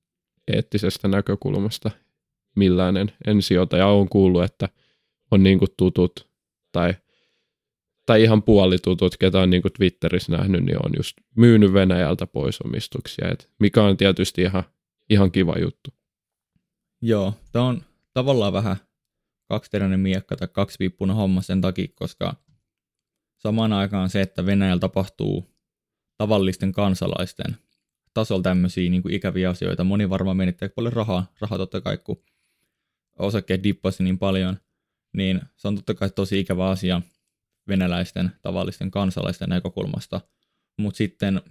eettisestä 0.53 1.09
näkökulmasta 1.09 1.91
millään 2.57 2.97
en, 2.97 3.13
en 3.27 3.43
sijoita. 3.43 3.77
Ja 3.77 3.87
on 3.87 4.09
kuullut, 4.09 4.45
että 4.45 4.69
on 5.31 5.43
niin 5.43 5.59
kuin 5.59 5.71
tutut 5.77 6.29
tai, 6.73 6.95
tai 8.07 8.23
ihan 8.23 8.43
puolitutut, 8.43 9.17
ketä 9.17 9.41
on 9.41 9.51
niin 9.51 9.63
kuin 9.63 9.73
Twitterissä 9.73 10.33
nähnyt, 10.33 10.65
niin 10.65 10.87
on 10.87 10.93
just 10.97 11.17
myynyt 11.37 11.73
Venäjältä 11.73 12.27
pois 12.27 12.61
omistuksia, 12.61 13.29
et 13.31 13.51
mikä 13.59 13.83
on 13.83 13.97
tietysti 13.97 14.43
ihan, 14.43 14.65
ihan 15.11 15.33
kiva 15.33 15.55
juttu. 15.61 15.91
Joo, 17.03 17.35
tämä 17.53 17.65
on 17.65 17.83
tavallaan 18.15 18.53
vähän 18.53 18.77
kaksiteräinen 19.49 20.01
miekka 20.01 20.37
tai 20.37 20.49
kaksipiippunen 20.53 21.17
homma 21.17 21.43
sen 21.43 21.61
takia, 21.61 21.89
koska 21.95 22.35
samaan 23.37 23.73
aikaan 23.73 24.11
se, 24.11 24.21
että 24.21 24.47
Venäjällä 24.47 24.81
tapahtuu 24.81 25.45
tavallisten 26.17 26.73
kansalaisten 26.73 27.57
tasolla 28.15 28.43
tämmöisiä 28.43 28.91
niin 28.91 29.03
kuin 29.03 29.15
ikäviä 29.15 29.51
asioita. 29.51 29.85
Moni 29.85 30.11
varmaan 30.11 30.37
menettää 30.37 30.69
paljon 30.69 30.93
rahaa, 30.93 31.33
rahaa 31.41 31.59
totta 31.59 31.81
kai, 31.81 31.99
kun 31.99 32.23
osakkeet 33.19 33.63
dippasi 33.63 34.03
niin 34.03 34.19
paljon, 34.19 34.59
niin 35.17 35.41
se 35.57 35.69
on 35.69 35.75
totta 35.77 35.95
kai 35.95 36.11
tosi 36.11 36.41
ikävä 36.41 36.69
asia 36.69 37.03
venäläisten 37.69 38.31
tavallisten 38.43 38.91
kansalaisten 38.91 39.49
näkökulmasta. 39.49 40.21
Mutta 40.79 40.99
sitten 40.99 41.43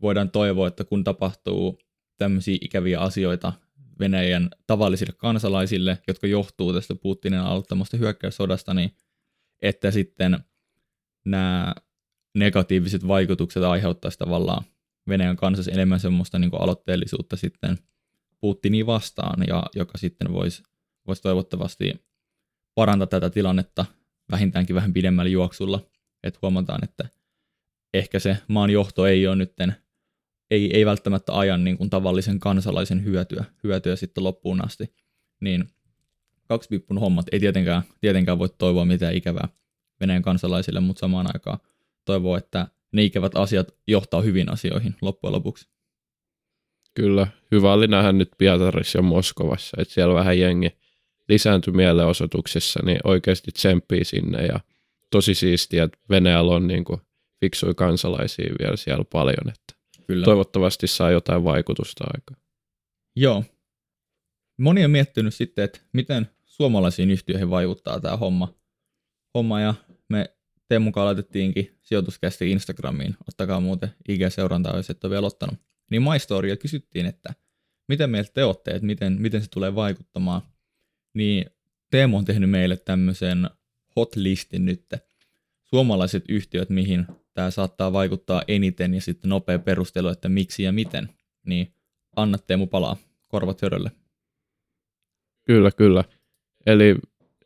voidaan 0.00 0.30
toivoa, 0.30 0.68
että 0.68 0.84
kun 0.84 1.04
tapahtuu 1.04 1.78
tämmöisiä 2.18 2.58
ikäviä 2.60 3.00
asioita 3.00 3.52
Venäjän 3.98 4.50
tavallisille 4.66 5.12
kansalaisille, 5.16 5.98
jotka 6.08 6.26
johtuu 6.26 6.72
tästä 6.72 6.94
Putinin 6.94 7.40
aloittamasta 7.40 7.96
hyökkäyssodasta, 7.96 8.74
niin 8.74 8.96
että 9.62 9.90
sitten 9.90 10.38
nämä 11.24 11.74
negatiiviset 12.34 13.08
vaikutukset 13.08 13.62
aiheuttaisi 13.62 14.18
tavallaan 14.18 14.64
Venäjän 15.08 15.36
kansassa 15.36 15.70
enemmän 15.70 16.00
semmoista 16.00 16.38
niin 16.38 16.50
aloitteellisuutta 16.58 17.36
sitten 17.36 17.78
Putiniin 18.40 18.86
vastaan, 18.86 19.44
ja 19.48 19.62
joka 19.74 19.98
sitten 19.98 20.32
voisi 20.32 20.62
vois 21.06 21.20
toivottavasti 21.20 22.04
parantaa 22.74 23.06
tätä 23.06 23.30
tilannetta 23.30 23.86
vähintäänkin 24.30 24.76
vähän 24.76 24.92
pidemmällä 24.92 25.30
juoksulla, 25.30 25.86
että 26.22 26.38
huomataan, 26.42 26.84
että 26.84 27.08
ehkä 27.94 28.18
se 28.18 28.36
maan 28.48 28.70
johto 28.70 29.06
ei 29.06 29.26
ole 29.26 29.36
nytten, 29.36 29.76
ei, 30.50 30.76
ei 30.76 30.86
välttämättä 30.86 31.38
ajan 31.38 31.64
niin 31.64 31.78
kuin 31.78 31.90
tavallisen 31.90 32.40
kansalaisen 32.40 33.04
hyötyä, 33.04 33.44
hyötyä 33.64 33.96
sitten 33.96 34.24
loppuun 34.24 34.64
asti, 34.64 34.94
niin 35.40 35.64
kaksipiippun 36.48 36.98
hommat 36.98 37.26
ei 37.32 37.40
tietenkään, 37.40 37.82
tietenkään 38.00 38.38
voi 38.38 38.48
toivoa 38.58 38.84
mitään 38.84 39.14
ikävää 39.14 39.48
Venäjän 40.00 40.22
kansalaisille, 40.22 40.80
mutta 40.80 41.00
samaan 41.00 41.26
aikaan 41.34 41.58
toivoo, 42.04 42.36
että 42.36 42.68
ne 42.92 43.02
ikävät 43.02 43.32
asiat 43.34 43.68
johtaa 43.86 44.20
hyvin 44.20 44.52
asioihin 44.52 44.96
loppujen 45.00 45.32
lopuksi. 45.32 45.68
Kyllä, 46.94 47.26
hyvä 47.50 47.72
oli 47.72 47.86
nähdä 47.86 48.12
nyt 48.12 48.30
Pietarissa 48.38 48.98
ja 48.98 49.02
Moskovassa, 49.02 49.76
että 49.80 49.94
siellä 49.94 50.14
vähän 50.14 50.38
jengi 50.38 50.76
lisääntyi 51.28 51.72
mielenosoituksissa, 51.72 52.80
niin 52.84 52.98
oikeasti 53.04 53.52
tsemppii 53.52 54.04
sinne 54.04 54.46
ja 54.46 54.60
tosi 55.10 55.34
siistiä, 55.34 55.84
että 55.84 55.98
Venäjällä 56.10 56.54
on 56.54 56.66
niin 56.66 56.84
kuin 56.84 57.00
fiksui 57.40 57.74
kansalaisia 57.74 58.54
vielä 58.58 58.76
siellä 58.76 59.04
paljon, 59.12 59.48
että 59.48 59.74
Kyllä. 60.06 60.24
toivottavasti 60.24 60.86
saa 60.86 61.10
jotain 61.10 61.44
vaikutusta 61.44 62.04
aikaan. 62.14 62.40
Joo. 63.16 63.44
Moni 64.58 64.84
on 64.84 64.90
miettinyt 64.90 65.34
sitten, 65.34 65.64
että 65.64 65.80
miten 65.92 66.30
suomalaisiin 66.44 67.10
yhtiöihin 67.10 67.50
vaikuttaa 67.50 68.00
tämä 68.00 68.16
homma. 68.16 68.54
homma 69.34 69.60
ja 69.60 69.74
me 70.08 70.38
Teemu 70.68 70.84
mukaan 70.84 71.06
laitettiinkin 71.06 71.78
sijoituskästi 71.82 72.50
Instagramiin. 72.50 73.16
Ottakaa 73.28 73.60
muuten 73.60 73.90
IG-seurantaa, 74.08 74.76
jos 74.76 74.90
et 74.90 75.04
ole 75.04 75.10
vielä 75.10 75.26
ottanut. 75.26 75.60
Niin 75.90 76.02
MyStorya 76.02 76.56
kysyttiin, 76.56 77.06
että 77.06 77.34
miten 77.88 78.10
meiltä 78.10 78.30
te 78.34 78.44
olette, 78.44 78.70
että 78.70 78.86
miten, 78.86 79.22
miten 79.22 79.42
se 79.42 79.50
tulee 79.50 79.74
vaikuttamaan. 79.74 80.42
Niin 81.14 81.50
Teemu 81.90 82.16
on 82.16 82.24
tehnyt 82.24 82.50
meille 82.50 82.76
tämmöisen 82.76 83.50
hot 83.96 84.16
listin 84.16 84.64
nyt. 84.64 84.84
Suomalaiset 85.64 86.24
yhtiöt, 86.28 86.70
mihin 86.70 87.06
tämä 87.34 87.50
saattaa 87.50 87.92
vaikuttaa 87.92 88.42
eniten 88.48 88.94
ja 88.94 89.00
sitten 89.00 89.28
nopea 89.28 89.58
perustelu, 89.58 90.08
että 90.08 90.28
miksi 90.28 90.62
ja 90.62 90.72
miten. 90.72 91.08
Niin 91.46 91.72
anna 92.16 92.38
Teemu 92.38 92.66
palaa 92.66 92.96
korvat 93.28 93.62
hörölle. 93.62 93.90
Kyllä, 95.44 95.70
kyllä. 95.70 96.04
Eli 96.66 96.96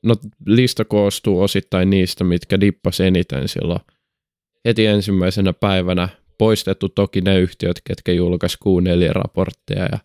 no 0.02 0.14
lista 0.46 0.84
koostuu 0.84 1.40
osittain 1.40 1.90
niistä, 1.90 2.24
mitkä 2.24 2.60
dippas 2.60 3.00
eniten 3.00 3.48
silloin 3.48 3.80
heti 4.64 4.86
ensimmäisenä 4.86 5.52
päivänä. 5.52 6.08
Poistettu 6.38 6.88
toki 6.88 7.20
ne 7.20 7.38
yhtiöt, 7.40 7.80
ketkä 7.84 8.12
julkaisi 8.12 8.58
Q4-raportteja 8.64 9.88
ja 9.92 9.98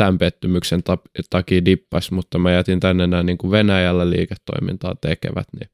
tämän 0.00 0.18
pettymyksen 0.18 0.82
takia 1.30 1.64
dippas, 1.64 2.10
mutta 2.10 2.38
mä 2.38 2.52
jätin 2.52 2.80
tänne 2.80 3.06
nämä 3.06 3.22
niin 3.22 3.38
kuin 3.38 3.50
Venäjällä 3.50 4.10
liiketoimintaa 4.10 4.94
tekevät. 4.94 5.46
Niin 5.52 5.70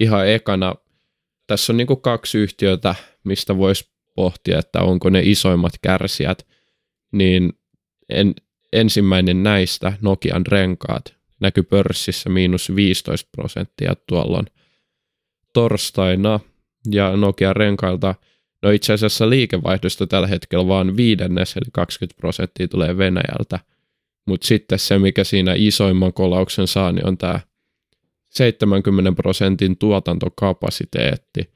ihan 0.00 0.28
ekana, 0.28 0.74
tässä 1.46 1.72
on 1.72 1.76
niin 1.76 1.86
kuin 1.86 2.00
kaksi 2.00 2.38
yhtiötä, 2.38 2.94
mistä 3.24 3.58
voisi 3.58 3.90
pohtia, 4.14 4.58
että 4.58 4.80
onko 4.80 5.10
ne 5.10 5.20
isoimmat 5.24 5.72
kärsijät, 5.82 6.46
niin 7.12 7.52
en, 8.08 8.34
ensimmäinen 8.72 9.42
näistä, 9.42 9.92
Nokian 10.00 10.46
renkaat, 10.46 11.14
näkyi 11.40 11.62
pörssissä 11.62 12.30
miinus 12.30 12.74
15 12.76 13.28
prosenttia 13.36 13.96
tuolloin 14.06 14.46
torstaina 15.54 16.40
ja 16.90 17.16
Nokia 17.16 17.52
renkailta 17.52 18.14
No 18.62 18.70
itse 18.70 18.92
asiassa 18.92 19.30
liikevaihdosta 19.30 20.06
tällä 20.06 20.26
hetkellä 20.26 20.68
vaan 20.68 20.96
viidennes, 20.96 21.56
eli 21.56 21.70
20 21.72 22.20
prosenttia 22.20 22.68
tulee 22.68 22.98
Venäjältä. 22.98 23.58
Mutta 24.26 24.46
sitten 24.46 24.78
se, 24.78 24.98
mikä 24.98 25.24
siinä 25.24 25.52
isoimman 25.56 26.12
kolauksen 26.12 26.66
saa, 26.66 26.92
niin 26.92 27.06
on 27.06 27.18
tämä 27.18 27.40
70 28.30 29.12
prosentin 29.12 29.76
tuotantokapasiteetti 29.76 31.50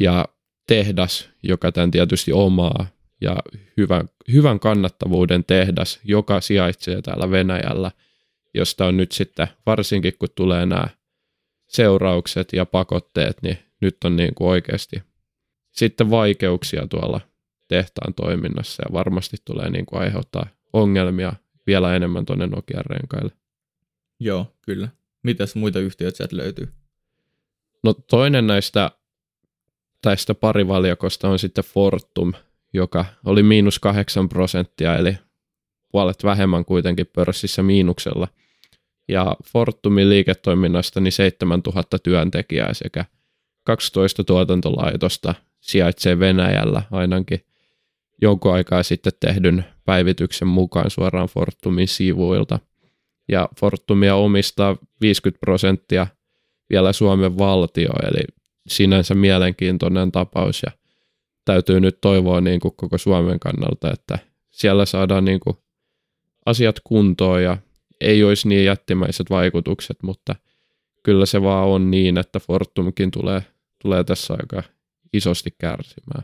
ja 0.00 0.24
tehdas, 0.66 1.28
joka 1.42 1.72
tämän 1.72 1.90
tietysti 1.90 2.32
omaa, 2.32 2.86
ja 3.20 3.36
hyvän, 3.76 4.08
hyvän 4.32 4.60
kannattavuuden 4.60 5.44
tehdas, 5.44 6.00
joka 6.04 6.40
sijaitsee 6.40 7.02
täällä 7.02 7.30
Venäjällä– 7.30 7.90
josta 8.54 8.86
on 8.86 8.96
nyt 8.96 9.12
sitten, 9.12 9.46
varsinkin 9.66 10.12
kun 10.18 10.28
tulee 10.34 10.66
nämä 10.66 10.88
seuraukset 11.68 12.52
ja 12.52 12.66
pakotteet, 12.66 13.42
niin 13.42 13.58
nyt 13.80 13.96
on 14.04 14.16
niin 14.16 14.34
kuin 14.34 14.48
oikeasti 14.48 15.02
sitten 15.78 16.10
vaikeuksia 16.10 16.86
tuolla 16.86 17.20
tehtaan 17.68 18.14
toiminnassa 18.14 18.82
ja 18.88 18.92
varmasti 18.92 19.36
tulee 19.44 19.70
niin 19.70 19.86
kuin 19.86 20.02
aiheuttaa 20.02 20.46
ongelmia 20.72 21.32
vielä 21.66 21.96
enemmän 21.96 22.26
tuonne 22.26 22.46
Nokian 22.46 22.84
renkaille. 22.86 23.32
Joo, 24.20 24.52
kyllä. 24.62 24.88
Mitäs 25.22 25.54
muita 25.54 25.78
yhtiöitä 25.78 26.16
sieltä 26.16 26.36
löytyy? 26.36 26.68
No 27.82 27.92
toinen 27.92 28.46
näistä 28.46 28.90
tästä 30.02 30.34
parivaljakosta 30.34 31.28
on 31.28 31.38
sitten 31.38 31.64
Fortum, 31.64 32.32
joka 32.72 33.04
oli 33.24 33.42
miinus 33.42 33.78
kahdeksan 33.78 34.28
prosenttia, 34.28 34.96
eli 34.96 35.18
puolet 35.92 36.24
vähemmän 36.24 36.64
kuitenkin 36.64 37.06
pörssissä 37.06 37.62
miinuksella. 37.62 38.28
ja 39.08 39.36
Fortumin 39.44 40.08
liiketoiminnasta 40.08 41.00
niin 41.00 41.12
7000 41.12 41.98
työntekijää 41.98 42.74
sekä 42.74 43.04
12 43.64 44.24
tuotantolaitosta 44.24 45.34
sijaitsee 45.60 46.18
Venäjällä 46.18 46.82
ainakin 46.90 47.40
jonkun 48.22 48.52
aikaa 48.52 48.82
sitten 48.82 49.12
tehdyn 49.20 49.64
päivityksen 49.84 50.48
mukaan 50.48 50.90
suoraan 50.90 51.28
Fortumin 51.28 51.88
sivuilta. 51.88 52.58
Ja 53.28 53.48
Fortumia 53.60 54.14
omistaa 54.14 54.76
50 55.00 55.40
prosenttia 55.40 56.06
vielä 56.70 56.92
Suomen 56.92 57.38
valtio, 57.38 57.90
eli 58.02 58.24
sinänsä 58.68 59.14
mielenkiintoinen 59.14 60.12
tapaus 60.12 60.62
ja 60.62 60.72
täytyy 61.44 61.80
nyt 61.80 61.98
toivoa 62.00 62.40
niin 62.40 62.60
kuin 62.60 62.76
koko 62.76 62.98
Suomen 62.98 63.40
kannalta, 63.40 63.92
että 63.92 64.18
siellä 64.50 64.86
saadaan 64.86 65.24
niin 65.24 65.40
kuin 65.40 65.56
asiat 66.46 66.80
kuntoon 66.84 67.42
ja 67.42 67.56
ei 68.00 68.24
olisi 68.24 68.48
niin 68.48 68.64
jättimäiset 68.64 69.30
vaikutukset, 69.30 69.96
mutta 70.02 70.34
kyllä 71.02 71.26
se 71.26 71.42
vaan 71.42 71.68
on 71.68 71.90
niin, 71.90 72.18
että 72.18 72.40
Fortumkin 72.40 73.10
tulee, 73.10 73.42
tulee 73.82 74.04
tässä 74.04 74.34
aika 74.34 74.62
isosti 75.12 75.54
kärsimään. 75.58 76.22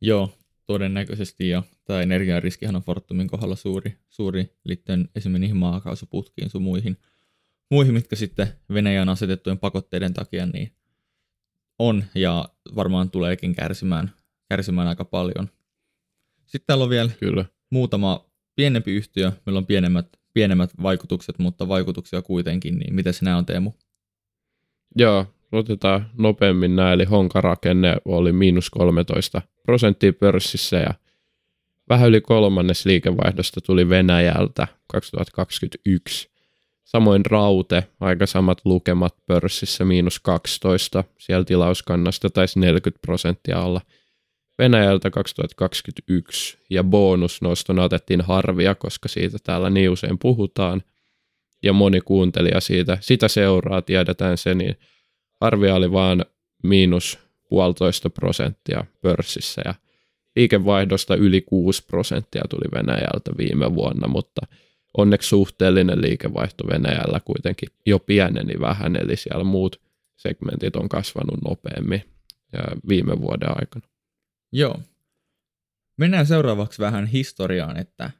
Joo, 0.00 0.38
todennäköisesti 0.66 1.48
ja 1.48 1.62
tämä 1.84 2.02
energiariskihan 2.02 2.76
on 2.76 2.82
Fortumin 2.82 3.28
kohdalla 3.28 3.56
suuri, 3.56 3.98
suuri 4.08 4.56
liittyen 4.64 5.08
esimerkiksi 5.16 5.40
niihin 5.40 5.56
maakaasuputkiin 5.56 6.50
sun 6.50 6.62
muihin, 6.62 6.96
muihin, 7.70 7.94
mitkä 7.94 8.16
sitten 8.16 8.48
Venäjän 8.74 9.08
asetettujen 9.08 9.58
pakotteiden 9.58 10.14
takia 10.14 10.46
niin 10.46 10.72
on 11.78 12.04
ja 12.14 12.48
varmaan 12.76 13.10
tuleekin 13.10 13.54
kärsimään, 13.54 14.12
kärsimään 14.48 14.88
aika 14.88 15.04
paljon. 15.04 15.48
Sitten 16.46 16.66
täällä 16.66 16.84
on 16.84 16.90
vielä 16.90 17.10
Kyllä. 17.20 17.44
muutama 17.70 18.30
pienempi 18.56 18.92
yhtiö, 18.92 19.32
meillä 19.46 19.58
on 19.58 19.66
pienemmät, 19.66 20.06
pienemmät 20.32 20.70
vaikutukset, 20.82 21.38
mutta 21.38 21.68
vaikutuksia 21.68 22.22
kuitenkin, 22.22 22.78
niin 22.78 22.94
miten 22.94 23.14
nämä 23.22 23.36
on 23.36 23.46
Teemu? 23.46 23.72
Joo, 24.96 25.34
otetaan 25.52 26.10
nopeammin 26.18 26.76
nämä, 26.76 26.92
eli 26.92 27.04
Honka-rakenne 27.04 27.96
oli 28.04 28.32
miinus 28.32 28.70
13 28.70 29.42
prosenttia 29.62 30.12
pörssissä 30.12 30.76
ja 30.76 30.94
vähän 31.88 32.08
yli 32.08 32.20
kolmannes 32.20 32.86
liikevaihdosta 32.86 33.60
tuli 33.60 33.88
Venäjältä 33.88 34.66
2021. 34.86 36.30
Samoin 36.84 37.26
Raute, 37.26 37.84
aika 38.00 38.26
samat 38.26 38.60
lukemat 38.64 39.14
pörssissä, 39.26 39.84
miinus 39.84 40.20
12, 40.20 41.04
siellä 41.18 41.44
tilauskannasta 41.44 42.30
taisi 42.30 42.60
40 42.60 43.06
prosenttia 43.06 43.60
olla 43.60 43.80
Venäjältä 44.58 45.10
2021, 45.10 46.58
ja 46.70 46.84
bonusnostona 46.84 47.84
otettiin 47.84 48.20
harvia, 48.20 48.74
koska 48.74 49.08
siitä 49.08 49.38
täällä 49.44 49.70
niin 49.70 49.90
usein 49.90 50.18
puhutaan, 50.18 50.82
ja 51.62 51.72
moni 51.72 52.00
kuuntelija 52.00 52.60
siitä, 52.60 52.98
sitä 53.00 53.28
seuraa, 53.28 53.82
tiedetään 53.82 54.38
se, 54.38 54.54
niin 54.54 54.76
arvio 55.42 55.74
oli 55.74 55.92
vaan 55.92 56.24
miinus 56.62 57.18
puolitoista 57.48 58.10
prosenttia 58.10 58.84
pörssissä 59.00 59.62
ja 59.64 59.74
liikevaihdosta 60.36 61.16
yli 61.16 61.40
6 61.40 61.84
prosenttia 61.86 62.42
tuli 62.50 62.70
Venäjältä 62.74 63.30
viime 63.38 63.74
vuonna, 63.74 64.08
mutta 64.08 64.40
onneksi 64.98 65.28
suhteellinen 65.28 66.02
liikevaihto 66.02 66.68
Venäjällä 66.68 67.20
kuitenkin 67.24 67.68
jo 67.86 67.98
pieneni 67.98 68.60
vähän, 68.60 68.96
eli 68.96 69.16
siellä 69.16 69.44
muut 69.44 69.80
segmentit 70.16 70.76
on 70.76 70.88
kasvanut 70.88 71.42
nopeammin 71.44 72.04
viime 72.88 73.20
vuoden 73.20 73.48
aikana. 73.48 73.86
Joo. 74.52 74.80
Mennään 75.96 76.26
seuraavaksi 76.26 76.78
vähän 76.78 77.06
historiaan, 77.06 77.76
että 77.76 78.10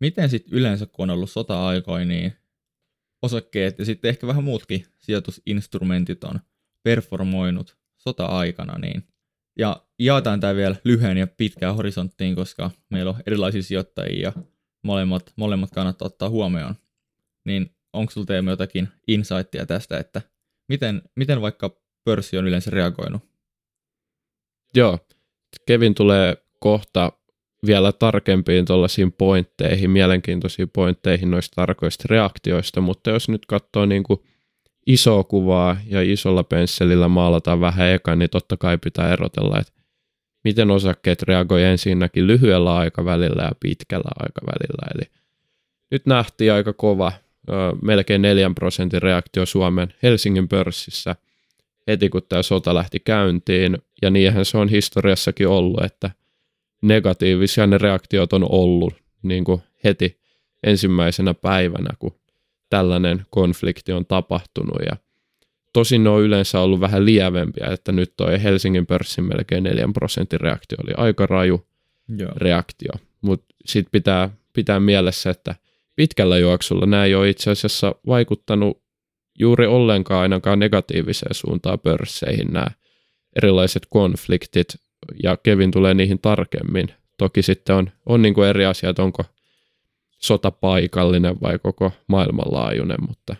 miten 0.00 0.30
sitten 0.30 0.54
yleensä, 0.58 0.86
kun 0.86 1.10
on 1.10 1.14
ollut 1.14 1.30
sota-aikoja, 1.30 2.04
niin 2.04 2.32
osakkeet 3.22 3.78
ja 3.78 3.84
sitten 3.84 4.08
ehkä 4.08 4.26
vähän 4.26 4.44
muutkin 4.44 4.86
sijoitusinstrumentit 4.98 6.24
on 6.24 6.40
performoinut 6.82 7.76
sota-aikana, 7.96 8.78
niin 8.78 9.04
ja 9.58 9.82
jaetaan 9.98 10.40
tämä 10.40 10.54
vielä 10.54 10.76
lyhyen 10.84 11.18
ja 11.18 11.26
pitkään 11.26 11.76
horisonttiin, 11.76 12.34
koska 12.34 12.70
meillä 12.90 13.10
on 13.10 13.22
erilaisia 13.26 13.62
sijoittajia 13.62 14.22
ja 14.22 14.32
molemmat, 14.82 15.32
molemmat 15.36 15.70
kannattaa 15.70 16.06
ottaa 16.06 16.28
huomioon. 16.28 16.74
Niin 17.44 17.76
onko 17.92 18.10
sinulla 18.10 18.26
teemme 18.26 18.50
jotakin 18.50 18.88
insightia 19.08 19.66
tästä, 19.66 19.98
että 19.98 20.22
miten, 20.68 21.02
miten 21.16 21.40
vaikka 21.40 21.80
pörssi 22.04 22.38
on 22.38 22.46
yleensä 22.46 22.70
reagoinut? 22.70 23.22
Joo, 24.74 24.98
Kevin 25.66 25.94
tulee 25.94 26.36
kohta 26.60 27.12
vielä 27.66 27.92
tarkempiin 27.92 28.64
tuollaisiin 28.64 29.12
pointteihin, 29.12 29.90
mielenkiintoisiin 29.90 30.70
pointteihin 30.72 31.30
noista 31.30 31.54
tarkoista 31.54 32.04
reaktioista, 32.10 32.80
mutta 32.80 33.10
jos 33.10 33.28
nyt 33.28 33.46
katsoo 33.46 33.86
niin 33.86 34.02
kuin 34.02 34.20
isoa 34.86 35.24
kuvaa 35.24 35.76
ja 35.86 36.02
isolla 36.02 36.44
pensselillä 36.44 37.08
maalataan 37.08 37.60
vähän 37.60 37.88
eka, 37.88 38.16
niin 38.16 38.30
totta 38.30 38.56
kai 38.56 38.78
pitää 38.78 39.12
erotella, 39.12 39.58
että 39.60 39.72
miten 40.44 40.70
osakkeet 40.70 41.22
reagoi 41.22 41.62
ensinnäkin 41.62 42.26
lyhyellä 42.26 42.76
aikavälillä 42.76 43.42
ja 43.42 43.52
pitkällä 43.60 44.10
aikavälillä. 44.18 44.86
Eli 44.94 45.10
nyt 45.90 46.06
nähtiin 46.06 46.52
aika 46.52 46.72
kova, 46.72 47.12
melkein 47.82 48.22
4 48.22 48.50
prosentin 48.54 49.02
reaktio 49.02 49.46
Suomen 49.46 49.94
Helsingin 50.02 50.48
pörssissä 50.48 51.16
heti 51.86 52.08
kun 52.08 52.22
tämä 52.28 52.42
sota 52.42 52.74
lähti 52.74 53.00
käyntiin, 53.00 53.78
ja 54.02 54.10
niinhän 54.10 54.44
se 54.44 54.58
on 54.58 54.68
historiassakin 54.68 55.48
ollut, 55.48 55.84
että 55.84 56.10
negatiivisia 56.82 57.66
ne 57.66 57.78
reaktiot 57.78 58.32
on 58.32 58.52
ollut 58.52 58.94
niin 59.22 59.44
kuin 59.44 59.62
heti 59.84 60.20
ensimmäisenä 60.62 61.34
päivänä, 61.34 61.90
kun 61.98 62.20
tällainen 62.68 63.26
konflikti 63.30 63.92
on 63.92 64.06
tapahtunut. 64.06 64.78
Ja 64.86 64.96
tosin 65.72 66.04
ne 66.04 66.10
on 66.10 66.22
yleensä 66.22 66.60
ollut 66.60 66.80
vähän 66.80 67.04
lievempiä, 67.04 67.66
että 67.66 67.92
nyt 67.92 68.12
toi 68.16 68.42
Helsingin 68.42 68.86
pörssin 68.86 69.24
melkein 69.24 69.64
4 69.64 69.88
prosentin 69.94 70.40
reaktio 70.40 70.78
oli 70.84 70.92
aika 70.96 71.26
raju 71.26 71.66
Joo. 72.18 72.32
reaktio, 72.36 72.92
mutta 73.20 73.54
sitten 73.64 73.90
pitää, 73.92 74.30
pitää 74.52 74.80
mielessä, 74.80 75.30
että 75.30 75.54
pitkällä 75.96 76.38
juoksulla 76.38 76.86
nämä 76.86 77.04
ei 77.04 77.14
ole 77.14 77.28
itse 77.28 77.50
asiassa 77.50 77.94
vaikuttanut 78.06 78.82
juuri 79.38 79.66
ollenkaan 79.66 80.22
ainakaan 80.22 80.58
negatiiviseen 80.58 81.34
suuntaan 81.34 81.80
pörsseihin 81.80 82.52
nämä 82.52 82.66
erilaiset 83.36 83.86
konfliktit, 83.90 84.76
ja 85.22 85.36
Kevin 85.36 85.70
tulee 85.70 85.94
niihin 85.94 86.18
tarkemmin. 86.18 86.88
Toki 87.18 87.42
sitten 87.42 87.76
on, 87.76 87.90
on 88.06 88.22
niin 88.22 88.34
kuin 88.34 88.48
eri 88.48 88.66
asiat, 88.66 88.98
onko 88.98 89.24
sota 90.18 90.50
paikallinen 90.50 91.40
vai 91.40 91.58
koko 91.58 91.92
maailmanlaajuinen, 92.06 92.98
mutta 93.08 93.36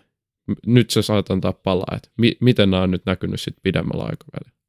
nyt 0.67 0.91
se 0.91 1.03
saat 1.03 1.31
antaa 1.31 1.53
palaa, 1.53 1.97
että 1.97 2.09
mi- 2.17 2.37
miten 2.41 2.71
nämä 2.71 2.83
on 2.83 2.91
nyt 2.91 3.07
näkynyt 3.07 3.41
sitten 3.41 3.63
pidemmällä 3.63 4.05
aikavälillä. 4.05 4.61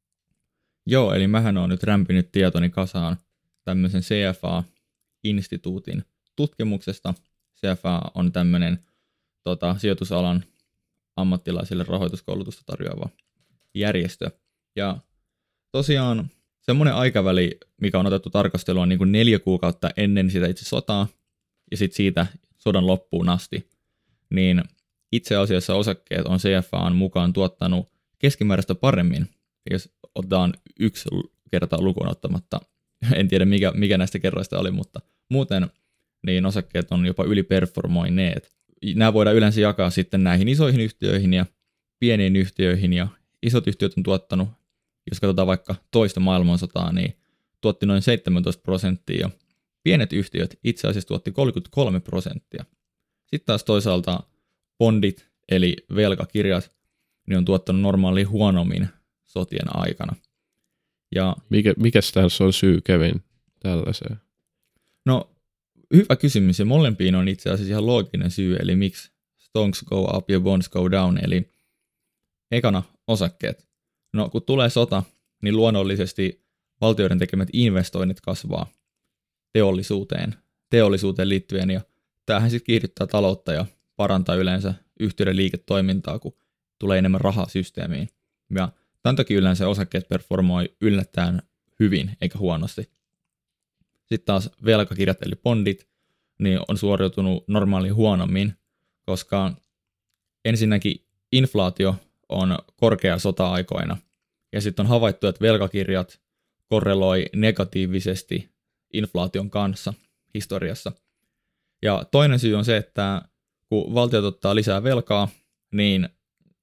Joo, 0.86 1.14
eli 1.14 1.26
mähän 1.26 1.58
on 1.58 1.68
nyt 1.68 1.82
rämpinyt 1.82 2.32
tietoni 2.32 2.70
kasaan 2.70 3.16
tämmöisen 3.64 4.02
CFA-instituutin 4.02 6.04
tutkimuksesta. 6.36 7.14
CFA 7.60 8.00
on 8.14 8.32
tämmöinen 8.32 8.78
tota, 9.42 9.74
sijoitusalan 9.78 10.44
ammattilaisille 11.16 11.84
rahoituskoulutusta 11.88 12.62
tarjoava 12.66 13.08
järjestö. 13.74 14.30
Ja 14.76 14.98
tosiaan 15.72 16.30
semmoinen 16.62 16.94
aikaväli, 16.94 17.58
mikä 17.80 17.98
on 17.98 18.06
otettu 18.06 18.30
tarkastelua 18.30 18.86
niin 18.86 18.98
kuin 18.98 19.12
neljä 19.12 19.38
kuukautta 19.38 19.90
ennen 19.96 20.30
sitä 20.30 20.46
itse 20.46 20.64
sotaa, 20.64 21.08
ja 21.70 21.76
sitten 21.76 21.96
siitä 21.96 22.26
sodan 22.58 22.86
loppuun 22.86 23.28
asti, 23.28 23.68
niin 24.30 24.62
itse 25.12 25.36
asiassa 25.36 25.74
osakkeet 25.74 26.26
on 26.26 26.38
CFAn 26.38 26.96
mukaan 26.96 27.32
tuottanut 27.32 27.88
keskimääräistä 28.18 28.74
paremmin, 28.74 29.28
jos 29.70 29.94
otetaan 30.14 30.54
yksi 30.80 31.08
kertaa 31.50 31.80
lukuun 31.82 32.08
ottamatta. 32.08 32.60
En 33.14 33.28
tiedä, 33.28 33.44
mikä, 33.44 33.72
mikä 33.74 33.98
näistä 33.98 34.18
kerroista 34.18 34.58
oli, 34.58 34.70
mutta 34.70 35.00
muuten 35.30 35.70
niin 36.26 36.46
osakkeet 36.46 36.92
on 36.92 37.06
jopa 37.06 37.24
yliperformoineet. 37.24 38.52
Nämä 38.94 39.12
voidaan 39.12 39.36
yleensä 39.36 39.60
jakaa 39.60 39.90
sitten 39.90 40.24
näihin 40.24 40.48
isoihin 40.48 40.80
yhtiöihin 40.80 41.34
ja 41.34 41.46
pieniin 41.98 42.36
yhtiöihin, 42.36 42.92
ja 42.92 43.08
isot 43.42 43.66
yhtiöt 43.66 43.92
on 43.96 44.02
tuottanut, 44.02 44.48
jos 45.10 45.20
katsotaan 45.20 45.46
vaikka 45.46 45.74
toista 45.90 46.20
maailmansotaa, 46.20 46.92
niin 46.92 47.16
tuotti 47.60 47.86
noin 47.86 48.02
17 48.02 48.62
prosenttia, 48.62 49.20
ja 49.20 49.30
Pienet 49.82 50.12
yhtiöt 50.12 50.58
itse 50.64 50.88
asiassa 50.88 51.08
tuotti 51.08 51.32
33 51.32 52.00
prosenttia. 52.00 52.64
Sitten 53.26 53.46
taas 53.46 53.64
toisaalta 53.64 54.20
bondit, 54.78 55.30
eli 55.48 55.76
velkakirjat, 55.94 56.72
niin 57.28 57.38
on 57.38 57.44
tuottanut 57.44 57.82
normaali 57.82 58.22
huonommin 58.22 58.88
sotien 59.24 59.76
aikana. 59.76 60.16
Ja, 61.14 61.36
mikä, 61.48 61.74
mikä 61.76 62.00
tässä 62.24 62.44
on 62.44 62.52
syy, 62.52 62.80
Kevin, 62.80 63.22
tällaiseen? 63.60 64.16
No, 65.06 65.30
hyvä 65.94 66.16
kysymys, 66.16 66.58
ja 66.58 66.64
molempiin 66.64 67.14
on 67.14 67.28
itse 67.28 67.50
asiassa 67.50 67.70
ihan 67.70 67.86
looginen 67.86 68.30
syy, 68.30 68.56
eli 68.56 68.76
miksi 68.76 69.12
stocks 69.38 69.84
go 69.84 70.16
up 70.16 70.30
ja 70.30 70.40
bonds 70.40 70.68
go 70.68 70.90
down, 70.90 71.18
eli 71.22 71.50
ekana 72.50 72.82
osakkeet. 73.06 73.71
No, 74.12 74.30
kun 74.30 74.42
tulee 74.42 74.70
sota, 74.70 75.02
niin 75.42 75.56
luonnollisesti 75.56 76.44
valtioiden 76.80 77.18
tekemät 77.18 77.48
investoinnit 77.52 78.20
kasvaa, 78.20 78.66
teollisuuteen, 79.52 80.34
teollisuuteen 80.70 81.28
liittyen, 81.28 81.70
ja 81.70 81.80
tämähän 82.26 82.50
sitten 82.50 82.66
kiihdyttää 82.66 83.06
taloutta 83.06 83.52
ja 83.52 83.66
parantaa 83.96 84.34
yleensä 84.34 84.74
yhtiöiden 85.00 85.36
liiketoimintaa, 85.36 86.18
kun 86.18 86.36
tulee 86.78 86.98
enemmän 86.98 87.20
rahaa 87.20 87.48
systeemiin. 87.48 88.08
Ja 88.54 88.72
tämän 89.02 89.16
takia 89.16 89.38
yleensä 89.38 89.68
osakkeet 89.68 90.08
performoi 90.08 90.76
yllättäen 90.80 91.42
hyvin 91.80 92.16
eikä 92.20 92.38
huonosti. 92.38 92.90
Sitten 94.06 94.26
taas 94.26 94.50
velkakirjat 94.64 95.22
eli 95.22 95.36
bondit, 95.36 95.88
niin 96.38 96.60
on 96.68 96.78
suoriutunut 96.78 97.48
normaali 97.48 97.88
huonommin, 97.88 98.54
koska 99.06 99.52
ensinnäkin 100.44 101.06
inflaatio 101.32 101.94
on 102.32 102.58
korkea 102.76 103.18
sota-aikoina, 103.18 103.96
ja 104.52 104.60
sitten 104.60 104.86
on 104.86 104.90
havaittu, 104.90 105.26
että 105.26 105.42
velkakirjat 105.42 106.20
korreloi 106.68 107.26
negatiivisesti 107.36 108.50
inflaation 108.92 109.50
kanssa 109.50 109.94
historiassa. 110.34 110.92
Ja 111.82 112.04
toinen 112.10 112.38
syy 112.38 112.54
on 112.54 112.64
se, 112.64 112.76
että 112.76 113.22
kun 113.68 113.94
valtiot 113.94 114.24
ottaa 114.24 114.54
lisää 114.54 114.82
velkaa, 114.82 115.28
niin 115.72 116.08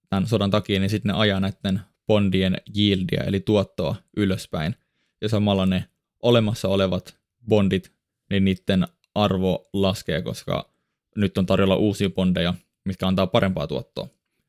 tämän 0.10 0.28
sodan 0.28 0.52
takia, 0.52 0.80
niin 0.80 0.90
sitten 0.90 1.10
ne 1.10 1.18
ajaa 1.18 1.40
näiden 1.40 1.82
bondien 2.08 2.58
yieldia, 2.78 3.24
eli 3.24 3.40
tuottoa 3.40 3.96
ylöspäin. 4.18 4.76
Ja 5.22 5.30
samalla 5.30 5.66
ne 5.66 5.86
olemassa 6.24 6.68
olevat 6.68 7.18
bondit, 7.50 7.92
niin 8.30 8.46
niiden 8.46 8.88
arvo 9.16 9.70
laskee, 9.74 10.22
koska 10.22 10.74
nyt 11.16 11.38
on 11.38 11.46
tarjolla 11.46 11.76
uusia 11.76 12.10
bondeja, 12.10 12.54
mitkä 12.86 13.08
antaa 13.08 13.28
parempaa 13.28 13.68
tuottoa. 13.68 14.08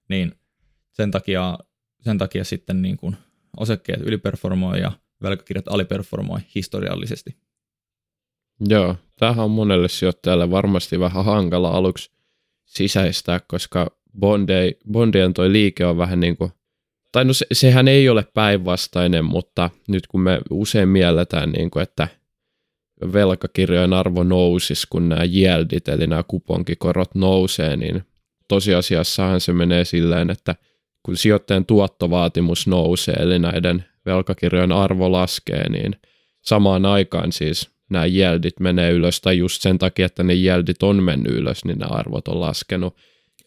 Niin 0.09 0.40
sen 1.01 1.11
takia, 1.11 1.59
sen 2.01 2.19
takia 2.19 2.45
sitten 2.45 2.83
niin 2.83 2.97
kuin 2.97 3.17
osakkeet 3.57 4.01
yliperformoi 4.01 4.81
ja 4.81 4.93
velkakirjat 5.23 5.69
aliperformoi 5.69 6.41
historiallisesti. 6.55 7.37
Joo, 8.69 8.97
tämähän 9.19 9.45
on 9.45 9.51
monelle 9.51 9.89
sijoittajalle 9.89 10.51
varmasti 10.51 11.01
vähän 11.01 11.25
hankala 11.25 11.71
aluksi 11.71 12.11
sisäistää, 12.65 13.41
koska 13.49 13.87
bondei, 14.19 14.79
bondien 14.93 15.35
toi 15.35 15.53
liike 15.53 15.87
on 15.87 15.97
vähän 15.97 16.21
niin 16.21 16.37
kuin, 16.37 16.53
tai 17.13 17.25
no 17.25 17.33
se, 17.33 17.47
sehän 17.53 17.89
ei 17.89 18.09
ole 18.09 18.27
päinvastainen, 18.35 19.25
mutta 19.25 19.71
nyt 19.89 20.07
kun 20.07 20.21
me 20.21 20.41
usein 20.51 20.89
mielletään, 20.89 21.51
niin 21.51 21.71
kuin, 21.71 21.83
että 21.83 22.09
velkakirjojen 23.13 23.93
arvo 23.93 24.25
nousisi, 24.25 24.87
kun 24.91 25.09
nämä 25.09 25.25
yieldit, 25.25 25.89
eli 25.89 26.07
nämä 26.07 26.23
kuponkikorot 26.23 27.15
nousee, 27.15 27.77
niin 27.77 28.03
tosiasiassahan 28.49 29.41
se 29.41 29.53
menee 29.53 29.85
silleen, 29.85 30.31
että 30.31 30.55
kun 31.03 31.17
sijoittajan 31.17 31.67
tuottovaatimus 31.67 32.67
nousee, 32.67 33.15
eli 33.15 33.39
näiden 33.39 33.85
velkakirjojen 34.07 34.73
arvo 34.73 35.13
laskee, 35.13 35.69
niin 35.69 35.97
samaan 36.43 36.87
aikaan 36.87 37.33
siis 37.33 37.71
nämä 37.91 38.07
jieldit 38.07 38.61
menee 38.61 38.91
ylös, 38.91 39.21
tai 39.21 39.39
just 39.39 39.63
sen 39.63 39.79
takia, 39.79 40.07
että 40.07 40.23
ne 40.23 40.35
jieldit 40.35 40.83
on 40.83 41.03
mennyt 41.03 41.33
ylös, 41.33 41.65
niin 41.65 41.79
nämä 41.79 41.95
arvot 41.95 42.29
on 42.29 42.41
laskenut. 42.41 42.97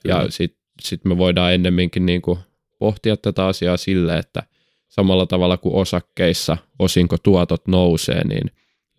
Kyllä. 0.04 0.16
Ja 0.16 0.32
sitten 0.32 0.60
sit 0.82 1.06
me 1.06 1.18
voidaan 1.18 1.54
ennemminkin 1.54 2.06
niin 2.06 2.22
kuin 2.22 2.40
pohtia 2.80 3.18
tätä 3.18 3.46
asiaa 3.46 3.78
sille, 3.78 4.18
että 4.18 4.44
samalla 4.90 5.26
tavalla 5.26 5.58
kuin 5.58 5.76
osakkeissa 5.76 6.58
osinkotuotot 6.80 7.68
nousee, 7.68 8.28
niin 8.28 8.52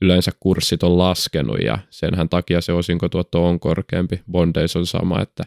yleensä 0.03 0.33
kurssit 0.41 0.83
on 0.83 0.99
laskenut 0.99 1.59
ja 1.65 1.79
senhän 1.91 2.29
takia 2.29 2.61
se 2.61 2.73
osinkotuotto 2.73 3.47
on 3.47 3.61
korkeampi. 3.61 4.21
Bondeissa 4.33 4.79
on 4.79 4.87
sama, 4.87 5.23
että 5.23 5.45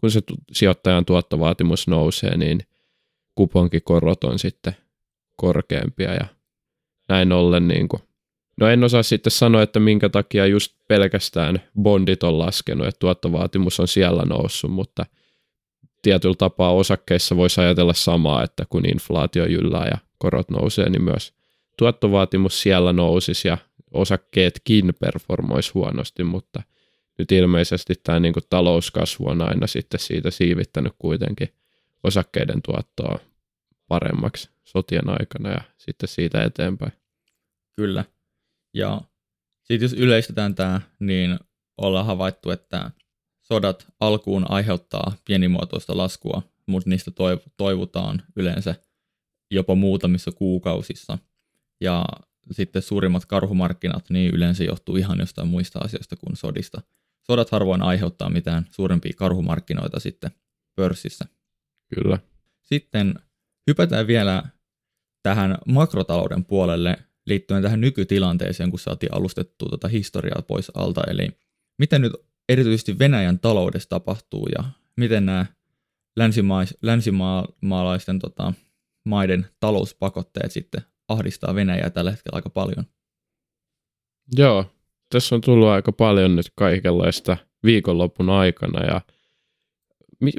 kun 0.00 0.10
se 0.10 0.20
sijoittajan 0.52 1.04
tuottovaatimus 1.04 1.88
nousee, 1.88 2.36
niin 2.36 2.60
kuponkikorot 3.34 4.24
on 4.24 4.38
sitten 4.38 4.76
korkeampia 5.36 6.14
ja 6.14 6.26
näin 7.08 7.32
ollen 7.32 7.68
niin 7.68 7.88
kuin 7.88 8.02
No 8.60 8.68
en 8.68 8.84
osaa 8.84 9.02
sitten 9.02 9.30
sanoa, 9.30 9.62
että 9.62 9.80
minkä 9.80 10.08
takia 10.08 10.46
just 10.46 10.72
pelkästään 10.88 11.62
bondit 11.82 12.22
on 12.22 12.38
laskenut, 12.38 12.86
että 12.86 12.98
tuottovaatimus 12.98 13.80
on 13.80 13.88
siellä 13.88 14.22
noussut, 14.22 14.70
mutta 14.70 15.06
tietyllä 16.02 16.34
tapaa 16.38 16.72
osakkeissa 16.72 17.36
voisi 17.36 17.60
ajatella 17.60 17.92
samaa, 17.92 18.42
että 18.42 18.64
kun 18.70 18.86
inflaatio 18.86 19.44
jyllää 19.44 19.86
ja 19.86 19.98
korot 20.18 20.50
nousee, 20.50 20.90
niin 20.90 21.02
myös 21.02 21.32
tuottovaatimus 21.78 22.62
siellä 22.62 22.92
nousisi 22.92 23.48
ja 23.48 23.58
osakkeetkin 23.92 24.94
performoisi 25.00 25.70
huonosti, 25.74 26.24
mutta 26.24 26.62
nyt 27.18 27.32
ilmeisesti 27.32 27.94
tämä 28.02 28.20
niin 28.20 28.34
talouskasvu 28.50 29.28
on 29.28 29.42
aina 29.42 29.66
sitten 29.66 30.00
siitä 30.00 30.30
siivittänyt 30.30 30.92
kuitenkin 30.98 31.48
osakkeiden 32.04 32.62
tuottoa 32.62 33.18
paremmaksi 33.88 34.50
sotien 34.64 35.08
aikana 35.08 35.50
ja 35.50 35.60
sitten 35.78 36.08
siitä 36.08 36.42
eteenpäin. 36.42 36.92
Kyllä. 37.76 38.04
Ja 38.74 39.00
sitten 39.62 39.84
jos 39.84 39.92
yleistetään 39.92 40.54
tämä, 40.54 40.80
niin 41.00 41.38
ollaan 41.78 42.06
havaittu, 42.06 42.50
että 42.50 42.90
sodat 43.42 43.86
alkuun 44.00 44.50
aiheuttaa 44.50 45.16
pienimuotoista 45.24 45.96
laskua, 45.96 46.42
mutta 46.66 46.90
niistä 46.90 47.10
toivutaan 47.56 48.22
yleensä 48.36 48.74
jopa 49.50 49.74
muutamissa 49.74 50.32
kuukausissa. 50.32 51.18
Ja 51.80 52.04
sitten 52.50 52.82
suurimmat 52.82 53.26
karhumarkkinat 53.26 54.10
niin 54.10 54.30
yleensä 54.34 54.64
johtuu 54.64 54.96
ihan 54.96 55.18
jostain 55.18 55.48
muista 55.48 55.78
asioista 55.78 56.16
kuin 56.16 56.36
sodista. 56.36 56.82
Sodat 57.30 57.50
harvoin 57.50 57.82
aiheuttaa 57.82 58.30
mitään 58.30 58.66
suurempia 58.70 59.12
karhumarkkinoita 59.16 60.00
sitten 60.00 60.30
pörssissä. 60.76 61.24
Kyllä. 61.94 62.18
Sitten 62.62 63.14
hypätään 63.66 64.06
vielä 64.06 64.42
tähän 65.22 65.58
makrotalouden 65.66 66.44
puolelle 66.44 66.96
liittyen 67.26 67.62
tähän 67.62 67.80
nykytilanteeseen, 67.80 68.70
kun 68.70 68.78
saatiin 68.78 69.14
alustettua 69.14 69.68
tuota 69.68 69.88
historiaa 69.88 70.42
pois 70.42 70.70
alta. 70.74 71.02
Eli 71.10 71.28
miten 71.78 72.00
nyt 72.00 72.12
erityisesti 72.48 72.98
Venäjän 72.98 73.38
taloudessa 73.38 73.88
tapahtuu 73.88 74.48
ja 74.58 74.64
miten 74.96 75.26
nämä 75.26 75.46
länsimais, 76.16 76.74
länsimaalaisten 76.82 78.18
tota, 78.18 78.52
maiden 79.04 79.46
talouspakotteet 79.60 80.52
sitten 80.52 80.82
ahdistaa 81.08 81.54
Venäjää 81.54 81.90
tällä 81.90 82.10
hetkellä 82.10 82.36
aika 82.36 82.50
paljon. 82.50 82.84
Joo, 84.36 84.77
tässä 85.08 85.34
on 85.34 85.40
tullut 85.40 85.68
aika 85.68 85.92
paljon 85.92 86.36
nyt 86.36 86.46
kaikenlaista 86.54 87.36
viikonlopun 87.64 88.30
aikana 88.30 88.84
ja 88.84 89.00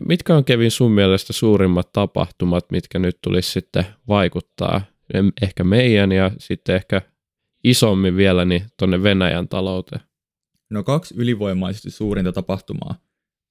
mitkä 0.08 0.36
on 0.36 0.46
Kevin 0.46 0.72
sun 0.72 0.92
mielestä 0.92 1.34
suurimmat 1.34 1.94
tapahtumat, 1.94 2.72
mitkä 2.72 3.00
nyt 3.00 3.18
tulisi 3.22 3.52
sitten 3.52 3.86
vaikuttaa 4.08 4.82
ehkä 5.42 5.64
meidän 5.64 6.12
ja 6.12 6.32
sitten 6.40 6.76
ehkä 6.76 7.02
isommin 7.64 8.18
vielä 8.18 8.46
niin 8.46 8.66
tuonne 8.78 9.04
Venäjän 9.04 9.48
talouteen? 9.48 10.02
No 10.70 10.84
kaksi 10.84 11.16
ylivoimaisesti 11.18 11.92
suurinta 11.92 12.32
tapahtumaa. 12.32 12.96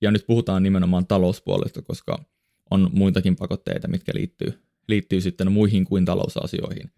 Ja 0.00 0.10
nyt 0.10 0.26
puhutaan 0.26 0.62
nimenomaan 0.62 1.06
talouspuolesta, 1.06 1.82
koska 1.82 2.24
on 2.70 2.90
muitakin 2.92 3.36
pakotteita, 3.36 3.88
mitkä 3.88 4.12
liittyy, 4.14 4.62
liittyy 4.88 5.20
sitten 5.20 5.52
muihin 5.52 5.84
kuin 5.84 6.04
talousasioihin. 6.04 6.90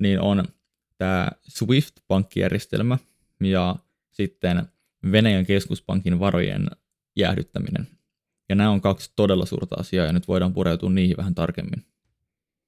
Niin 0.00 0.20
on 0.20 0.44
tämä 0.98 1.28
SWIFT-pankkijärjestelmä 1.48 2.98
ja 3.40 3.76
sitten 4.10 4.62
Venäjän 5.12 5.46
keskuspankin 5.46 6.18
varojen 6.18 6.66
jäähdyttäminen. 7.16 7.86
Ja 8.48 8.54
nämä 8.54 8.70
on 8.70 8.80
kaksi 8.80 9.12
todella 9.16 9.46
suurta 9.46 9.76
asiaa 9.78 10.06
ja 10.06 10.12
nyt 10.12 10.28
voidaan 10.28 10.52
pureutua 10.52 10.90
niihin 10.90 11.16
vähän 11.16 11.34
tarkemmin. 11.34 11.86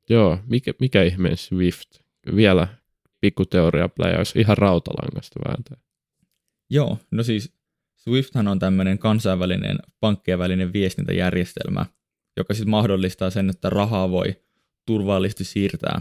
Joo, 0.08 0.38
mikä, 0.46 0.72
mikä 0.80 1.02
ihmeen 1.02 1.36
Swift? 1.36 1.88
Vielä 2.36 2.68
pikkuteoria 3.20 3.88
olisi 4.18 4.40
ihan 4.40 4.58
rautalangasta 4.58 5.40
vääntää. 5.48 5.76
Joo, 6.70 6.98
no 7.10 7.22
siis 7.22 7.52
Swifthän 7.96 8.48
on 8.48 8.58
tämmöinen 8.58 8.98
kansainvälinen 8.98 9.78
pankkien 10.00 10.38
välinen 10.38 10.72
viestintäjärjestelmä, 10.72 11.86
joka 12.36 12.54
siis 12.54 12.66
mahdollistaa 12.66 13.30
sen, 13.30 13.50
että 13.50 13.70
rahaa 13.70 14.10
voi 14.10 14.36
turvallisesti 14.86 15.44
siirtää 15.44 16.00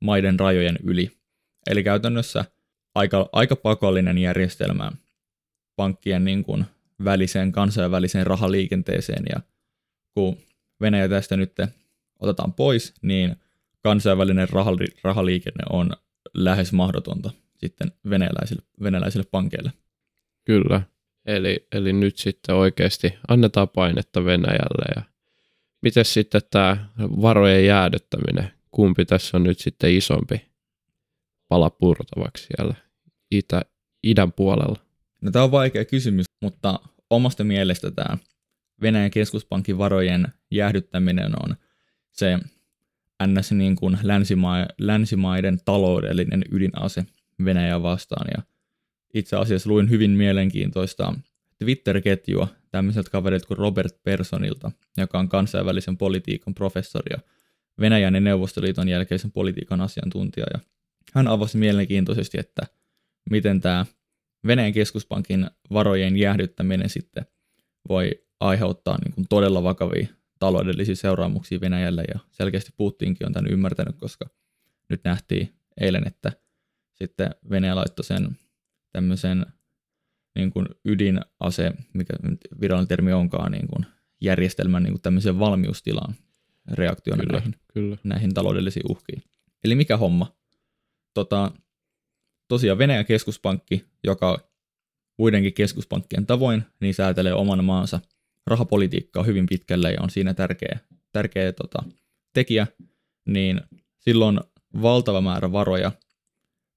maiden 0.00 0.40
rajojen 0.40 0.78
yli. 0.84 1.10
Eli 1.70 1.84
käytännössä 1.84 2.44
aika, 2.98 3.28
aika 3.32 3.56
pakollinen 3.56 4.18
järjestelmä 4.18 4.92
pankkien 5.76 6.24
niin 6.24 6.44
kuin 6.44 6.64
väliseen 7.04 7.52
kansainväliseen 7.52 8.26
rahaliikenteeseen. 8.26 9.24
Ja 9.34 9.40
kun 10.14 10.36
Venäjä 10.80 11.08
tästä 11.08 11.36
nyt 11.36 11.52
otetaan 12.20 12.52
pois, 12.52 12.94
niin 13.02 13.36
kansainvälinen 13.82 14.48
rahali- 14.48 14.98
rahaliikenne 15.02 15.64
on 15.70 15.90
lähes 16.34 16.72
mahdotonta 16.72 17.30
sitten 17.56 17.92
venäläisille, 18.10 18.62
venäläisille 18.82 19.26
pankeille. 19.30 19.72
Kyllä, 20.44 20.82
eli, 21.26 21.66
eli 21.72 21.92
nyt 21.92 22.16
sitten 22.18 22.54
oikeasti 22.54 23.14
annetaan 23.28 23.68
painetta 23.68 24.24
Venäjälle 24.24 24.92
ja 24.96 25.02
miten 25.82 26.04
sitten 26.04 26.40
tämä 26.50 26.88
varojen 26.98 27.66
jäädyttäminen, 27.66 28.52
kumpi 28.70 29.04
tässä 29.04 29.36
on 29.36 29.42
nyt 29.42 29.58
sitten 29.58 29.94
isompi 29.94 30.48
pala 31.48 31.70
purtavaksi 31.70 32.46
siellä 32.46 32.87
itä, 33.30 33.62
idän 34.02 34.32
puolella? 34.32 34.76
No 35.22 35.30
tämä 35.30 35.44
on 35.44 35.50
vaikea 35.50 35.84
kysymys, 35.84 36.26
mutta 36.42 36.80
omasta 37.10 37.44
mielestä 37.44 37.90
tämä 37.90 38.18
Venäjän 38.82 39.10
keskuspankin 39.10 39.78
varojen 39.78 40.28
jäähdyttäminen 40.50 41.32
on 41.42 41.56
se 42.12 42.38
ns. 43.26 43.52
Niin 43.52 43.76
kuin 43.76 43.98
länsima- 44.02 44.68
länsimaiden 44.78 45.58
taloudellinen 45.64 46.44
ydinase 46.52 47.06
Venäjää 47.44 47.82
vastaan. 47.82 48.26
Ja 48.36 48.42
itse 49.14 49.36
asiassa 49.36 49.70
luin 49.70 49.90
hyvin 49.90 50.10
mielenkiintoista 50.10 51.14
Twitter-ketjua 51.58 52.48
tämmöiseltä 52.70 53.10
kaverilta 53.10 53.46
kuin 53.46 53.58
Robert 53.58 54.02
Personilta, 54.02 54.72
joka 54.96 55.18
on 55.18 55.28
kansainvälisen 55.28 55.96
politiikan 55.96 56.54
professori 56.54 57.10
ja 57.10 57.18
Venäjän 57.80 58.14
ja 58.14 58.20
Neuvostoliiton 58.20 58.88
jälkeisen 58.88 59.32
politiikan 59.32 59.80
asiantuntija. 59.80 60.46
Ja 60.54 60.60
hän 61.14 61.28
avasi 61.28 61.58
mielenkiintoisesti, 61.58 62.38
että 62.40 62.62
miten 63.30 63.60
tämä 63.60 63.86
Venäjän 64.46 64.72
keskuspankin 64.72 65.50
varojen 65.72 66.16
jäähdyttäminen 66.16 66.88
sitten 66.88 67.26
voi 67.88 68.24
aiheuttaa 68.40 68.98
niin 69.04 69.14
kuin 69.14 69.26
todella 69.28 69.62
vakavia 69.62 70.06
taloudellisia 70.38 70.96
seuraamuksia 70.96 71.60
Venäjälle 71.60 72.04
ja 72.14 72.20
selkeästi 72.30 72.72
Putinkin 72.76 73.26
on 73.26 73.32
tämän 73.32 73.50
ymmärtänyt, 73.50 73.96
koska 73.96 74.30
nyt 74.88 75.00
nähtiin 75.04 75.54
eilen, 75.80 76.06
että 76.06 76.32
sitten 76.94 77.30
Venäjä 77.50 77.76
laittoi 77.76 78.04
sen 78.04 78.38
tämmöisen 78.92 79.46
niin 80.34 80.50
kuin 80.50 80.66
ydinase, 80.84 81.72
mikä 81.94 82.14
virallinen 82.60 82.88
termi 82.88 83.12
onkaan, 83.12 83.52
niin 83.52 83.68
kuin 83.68 83.86
järjestelmän 84.20 84.82
niin 84.82 84.92
kuin 84.92 85.02
tämmöiseen 85.02 85.38
valmiustilaan 85.38 86.14
reaktiona 86.72 87.22
kyllä, 87.22 87.38
näihin, 87.38 87.54
kyllä. 87.72 87.96
näihin 88.04 88.34
taloudellisiin 88.34 88.86
uhkiin. 88.88 89.22
Eli 89.64 89.74
mikä 89.74 89.96
homma? 89.96 90.36
Tota, 91.14 91.52
tosiaan 92.48 92.78
Venäjän 92.78 93.06
keskuspankki, 93.06 93.84
joka 94.04 94.48
muidenkin 95.18 95.54
keskuspankkien 95.54 96.26
tavoin, 96.26 96.64
niin 96.80 96.94
säätelee 96.94 97.34
oman 97.34 97.64
maansa 97.64 98.00
rahapolitiikkaa 98.46 99.22
hyvin 99.22 99.46
pitkälle 99.46 99.92
ja 99.92 100.02
on 100.02 100.10
siinä 100.10 100.34
tärkeä, 100.34 100.78
tärkeä 101.12 101.52
tota, 101.52 101.82
tekijä, 102.34 102.66
niin 103.26 103.60
silloin 103.98 104.40
valtava 104.82 105.20
määrä 105.20 105.52
varoja 105.52 105.92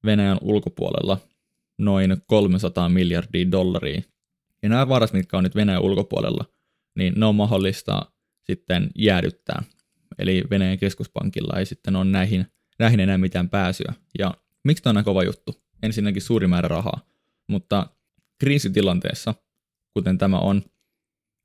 Venäjän 0.05 0.37
ulkopuolella, 0.41 1.17
noin 1.77 2.17
300 2.27 2.89
miljardia 2.89 3.51
dollaria. 3.51 4.01
Ja 4.63 4.69
nämä 4.69 4.89
varat, 4.89 5.13
mitkä 5.13 5.37
on 5.37 5.43
nyt 5.43 5.55
Venäjän 5.55 5.81
ulkopuolella, 5.81 6.45
niin 6.95 7.13
ne 7.17 7.25
on 7.25 7.35
mahdollista 7.35 8.11
sitten 8.43 8.89
jäädyttää. 8.95 9.63
Eli 10.19 10.43
Venäjän 10.49 10.79
keskuspankilla 10.79 11.59
ei 11.59 11.65
sitten 11.65 11.95
ole 11.95 12.05
näihin, 12.05 12.45
näihin 12.79 12.99
enää 12.99 13.17
mitään 13.17 13.49
pääsyä. 13.49 13.93
Ja 14.19 14.33
miksi 14.63 14.83
tämä 14.83 14.99
on 14.99 15.05
kova 15.05 15.23
juttu? 15.23 15.60
Ensinnäkin 15.83 16.21
suuri 16.21 16.47
määrä 16.47 16.67
rahaa, 16.67 17.01
mutta 17.47 17.87
kriisitilanteessa, 18.39 19.35
kuten 19.93 20.17
tämä 20.17 20.39
on, 20.39 20.61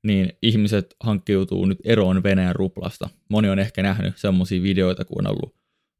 niin 0.03 0.33
ihmiset 0.41 0.95
hankkiutuu 0.99 1.65
nyt 1.65 1.77
eroon 1.83 2.23
Venäjän 2.23 2.55
ruplasta. 2.55 3.09
Moni 3.29 3.49
on 3.49 3.59
ehkä 3.59 3.83
nähnyt 3.83 4.17
semmoisia 4.17 4.63
videoita, 4.63 5.05
kun 5.05 5.27
on 5.27 5.31
ollut 5.31 5.55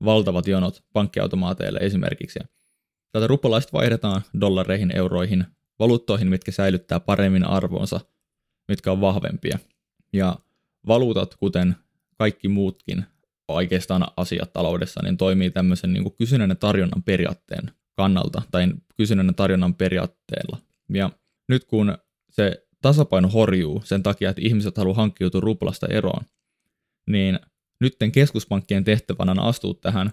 valtavat 0.05 0.47
jonot 0.47 0.83
pankkiautomaateille 0.93 1.79
esimerkiksi. 1.79 2.39
Tätä 3.11 3.27
ruppalaista 3.27 3.73
vaihdetaan 3.73 4.21
dollareihin, 4.41 4.97
euroihin, 4.97 5.45
valuuttoihin, 5.79 6.29
mitkä 6.29 6.51
säilyttää 6.51 6.99
paremmin 6.99 7.47
arvonsa, 7.47 7.99
mitkä 8.67 8.91
on 8.91 9.01
vahvempia. 9.01 9.59
Ja 10.13 10.39
valuutat, 10.87 11.35
kuten 11.35 11.75
kaikki 12.17 12.47
muutkin 12.47 13.05
oikeastaan 13.47 14.07
asiat 14.17 14.53
taloudessa, 14.53 15.03
niin 15.03 15.17
toimii 15.17 15.51
tämmöisen 15.51 15.93
niin 15.93 16.15
kysynnän 16.17 16.49
ja 16.49 16.55
tarjonnan 16.55 17.03
periaatteen 17.03 17.71
kannalta, 17.97 18.41
tai 18.51 18.67
kysynnän 18.97 19.27
ja 19.27 19.33
tarjonnan 19.33 19.75
periaatteella. 19.75 20.57
Ja 20.93 21.09
nyt 21.47 21.65
kun 21.65 21.97
se 22.29 22.67
tasapaino 22.81 23.27
horjuu 23.27 23.81
sen 23.85 24.03
takia, 24.03 24.29
että 24.29 24.41
ihmiset 24.45 24.77
haluaa 24.77 24.95
hankkiutua 24.95 25.41
ruplasta 25.41 25.87
eroon, 25.87 26.25
niin 27.07 27.39
nytten 27.81 28.11
keskuspankkien 28.11 28.83
tehtävänä 28.83 29.31
on 29.31 29.39
astua 29.39 29.73
tähän 29.73 30.11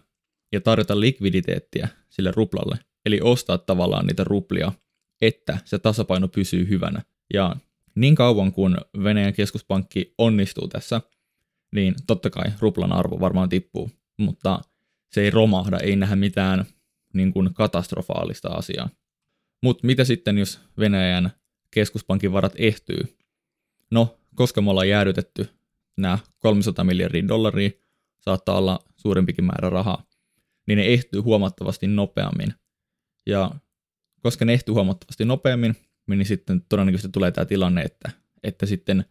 ja 0.53 0.61
tarjota 0.61 1.01
likviditeettiä 1.01 1.89
sille 2.11 2.33
ruplalle, 2.37 2.79
eli 3.07 3.21
ostaa 3.23 3.59
tavallaan 3.59 4.07
niitä 4.07 4.25
ruplia, 4.25 4.73
että 5.21 5.59
se 5.65 5.79
tasapaino 5.79 6.29
pysyy 6.29 6.69
hyvänä. 6.69 7.03
Ja 7.35 7.57
niin 7.95 8.15
kauan 8.15 8.53
kuin 8.53 8.77
Venäjän 9.03 9.33
keskuspankki 9.33 10.15
onnistuu 10.19 10.69
tässä, 10.69 11.01
niin 11.75 11.95
totta 12.07 12.31
kai 12.31 12.53
ruplan 12.61 12.93
arvo 12.93 13.21
varmaan 13.21 13.49
tippuu, 13.49 13.91
mutta 14.19 14.61
se 15.13 15.21
ei 15.21 15.31
romahda, 15.31 15.79
ei 15.79 15.97
nähdä 15.97 16.17
mitään 16.17 16.65
niin 17.15 17.33
kuin 17.33 17.55
katastrofaalista 17.55 18.49
asiaa. 18.49 18.89
Mutta 19.63 19.87
mitä 19.87 20.05
sitten, 20.05 20.39
jos 20.39 20.61
Venäjän 20.79 21.31
keskuspankin 21.71 22.33
varat 22.33 22.53
ehtyy? 22.57 23.19
No, 23.91 24.19
koska 24.35 24.61
me 24.61 24.71
ollaan 24.71 24.89
jäädytetty 24.89 25.49
nämä 25.97 26.19
300 26.39 26.85
miljardia 26.85 27.29
dollaria, 27.29 27.71
saattaa 28.21 28.59
olla 28.59 28.81
suurempikin 28.97 29.45
määrä 29.45 29.71
rahaa, 29.71 30.07
niin 30.67 30.77
ne 30.77 30.85
ehtyy 30.85 31.21
huomattavasti 31.21 31.87
nopeammin. 31.87 32.55
Ja 33.27 33.51
koska 34.23 34.45
ne 34.45 34.53
ehtyy 34.53 34.75
huomattavasti 34.75 35.25
nopeammin, 35.25 35.77
niin 36.07 36.27
sitten 36.27 36.63
todennäköisesti 36.69 37.13
tulee 37.13 37.33
tämä 37.33 37.45
tilanne, 37.45 37.83
että, 37.83 38.11
että 38.43 38.67
sitten 38.67 39.05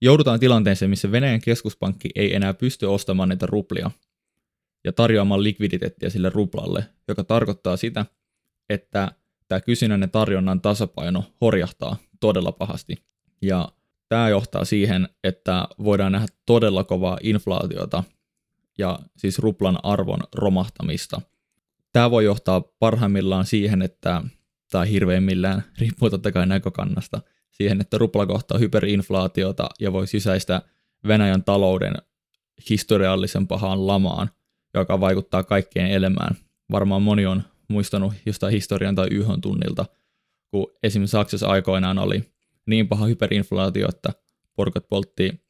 joudutaan 0.00 0.40
tilanteeseen, 0.40 0.90
missä 0.90 1.12
Venäjän 1.12 1.40
keskuspankki 1.40 2.10
ei 2.14 2.34
enää 2.34 2.54
pysty 2.54 2.86
ostamaan 2.86 3.28
niitä 3.28 3.46
ruplia 3.46 3.90
ja 4.84 4.92
tarjoamaan 4.92 5.42
likviditeettiä 5.42 6.10
sille 6.10 6.30
ruplalle, 6.30 6.84
joka 7.08 7.24
tarkoittaa 7.24 7.76
sitä, 7.76 8.06
että 8.68 9.12
tämä 9.48 9.60
kysynnän 9.60 10.00
ja 10.00 10.08
tarjonnan 10.08 10.60
tasapaino 10.60 11.24
horjahtaa 11.40 11.96
todella 12.20 12.52
pahasti. 12.52 12.96
Ja 13.42 13.68
tämä 14.08 14.28
johtaa 14.28 14.64
siihen, 14.64 15.08
että 15.24 15.68
voidaan 15.84 16.12
nähdä 16.12 16.26
todella 16.46 16.84
kovaa 16.84 17.18
inflaatiota 17.22 18.04
ja 18.78 18.98
siis 19.16 19.38
ruplan 19.38 19.78
arvon 19.82 20.20
romahtamista. 20.34 21.20
Tämä 21.92 22.10
voi 22.10 22.24
johtaa 22.24 22.60
parhaimmillaan 22.60 23.46
siihen, 23.46 23.82
että, 23.82 24.22
tai 24.70 24.90
hirveimmillään, 24.90 25.64
riippuu 25.80 26.10
totta 26.10 26.32
kai 26.32 26.46
näkökannasta, 26.46 27.20
siihen, 27.50 27.80
että 27.80 27.98
rupla 27.98 28.26
kohtaa 28.26 28.58
hyperinflaatiota 28.58 29.68
ja 29.80 29.92
voi 29.92 30.06
sisäistä 30.06 30.62
Venäjän 31.06 31.44
talouden 31.44 31.94
historiallisen 32.70 33.46
pahaan 33.46 33.86
lamaan, 33.86 34.30
joka 34.74 35.00
vaikuttaa 35.00 35.42
kaikkeen 35.42 35.90
elämään. 35.90 36.36
Varmaan 36.70 37.02
moni 37.02 37.26
on 37.26 37.42
muistanut 37.68 38.14
jostain 38.26 38.52
historian 38.52 38.94
tai 38.94 39.08
yhön 39.10 39.40
tunnilta, 39.40 39.86
kun 40.50 40.66
esimerkiksi 40.82 41.12
Saksassa 41.12 41.48
aikoinaan 41.48 41.98
oli 41.98 42.24
niin 42.66 42.88
paha 42.88 43.06
hyperinflaatio, 43.06 43.88
että 43.88 44.12
porukat 44.56 44.88
poltti 44.88 45.44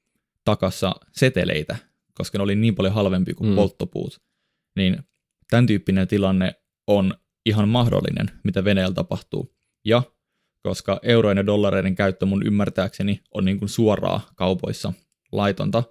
takassa 0.45 0.95
seteleitä, 1.13 1.77
koska 2.15 2.39
ne 2.39 2.43
oli 2.43 2.57
niin 2.57 2.75
paljon 2.75 2.95
halvempi 2.95 3.35
kuin 3.35 3.51
mm. 3.51 3.57
polttopuut. 3.57 4.21
Niin 4.77 4.99
tämän 5.51 5.67
tyyppinen 5.67 6.09
tilanne 6.09 6.55
on 6.87 7.15
ihan 7.47 7.69
mahdollinen, 7.69 8.31
mitä 8.45 8.65
Venäjällä 8.65 8.95
tapahtuu. 8.95 9.55
Ja 9.85 10.03
koska 10.63 11.01
eurojen 11.03 11.37
ja 11.37 11.47
dollareiden 11.47 11.95
käyttö 11.95 12.27
mun 12.27 12.47
ymmärtääkseni 12.47 13.21
on 13.35 13.45
niin 13.45 13.59
kuin 13.59 13.69
suoraa 13.69 14.21
kaupoissa 14.35 14.93
laitonta, 15.33 15.83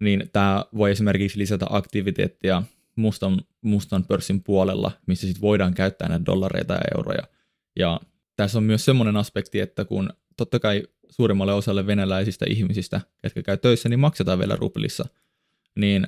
niin 0.00 0.30
tämä 0.32 0.64
voi 0.76 0.90
esimerkiksi 0.90 1.38
lisätä 1.38 1.66
aktiviteettia 1.70 2.62
mustan, 2.96 3.40
mustan 3.62 4.04
pörssin 4.04 4.42
puolella, 4.42 4.92
missä 5.06 5.26
sitten 5.26 5.42
voidaan 5.42 5.74
käyttää 5.74 6.08
näitä 6.08 6.26
dollareita 6.26 6.74
ja 6.74 6.80
euroja. 6.96 7.22
Ja 7.78 8.00
tässä 8.36 8.58
on 8.58 8.64
myös 8.64 8.84
semmoinen 8.84 9.16
aspekti, 9.16 9.60
että 9.60 9.84
kun 9.84 10.10
totta 10.36 10.58
kai 10.60 10.82
suurimmalle 11.08 11.54
osalle 11.54 11.86
venäläisistä 11.86 12.46
ihmisistä, 12.48 13.00
jotka 13.22 13.42
käy 13.42 13.56
töissä, 13.56 13.88
niin 13.88 14.00
maksetaan 14.00 14.38
vielä 14.38 14.56
ruplissa, 14.56 15.04
niin 15.76 16.06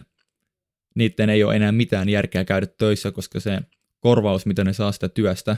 niiden 0.95 1.31
ei 1.31 1.45
ole 1.45 1.57
enää 1.57 1.73
mitään 1.73 2.09
järkeä 2.09 2.45
käydä 2.45 2.67
töissä, 2.67 3.13
koska 3.13 3.41
se 3.41 3.61
korvaus, 4.01 4.47
mitä 4.47 4.65
ne 4.65 4.73
saa 4.73 4.93
sitä 4.93 5.09
työstä, 5.09 5.57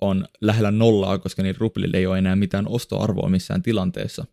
on 0.00 0.28
lähellä 0.40 0.70
nollaa, 0.70 1.18
koska 1.18 1.42
niin 1.42 1.56
ruplille 1.58 1.96
ei 1.96 2.06
ole 2.06 2.18
enää 2.18 2.36
mitään 2.36 2.68
ostoarvoa 2.68 3.28
missään 3.28 3.62
tilanteessa. 3.62 4.24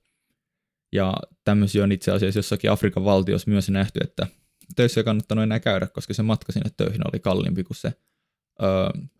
Ja 0.94 1.14
tämmöisiä 1.44 1.84
on 1.84 1.92
itse 1.92 2.12
asiassa 2.12 2.40
jossakin 2.40 2.72
Afrikan 2.72 3.06
valtiossa 3.06 3.52
myös 3.52 3.70
nähty, 3.70 4.00
että 4.04 4.28
töissä 4.76 5.00
ei 5.00 5.04
kannattanut 5.04 5.44
enää 5.44 5.60
käydä, 5.60 5.88
koska 5.88 6.14
se 6.14 6.24
matka 6.24 6.52
sinne 6.52 6.70
töihin 6.78 7.02
oli 7.14 7.20
kalliimpi 7.20 7.64
kuin 7.64 7.78
se 7.78 7.88
ö, 7.88 8.66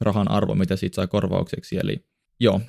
rahan 0.02 0.32
arvo, 0.32 0.56
mitä 0.56 0.76
siitä 0.76 0.96
sai 0.96 1.08
korvaukseksi. 1.08 1.78
Eli 1.78 2.06
joo, 2.40 2.62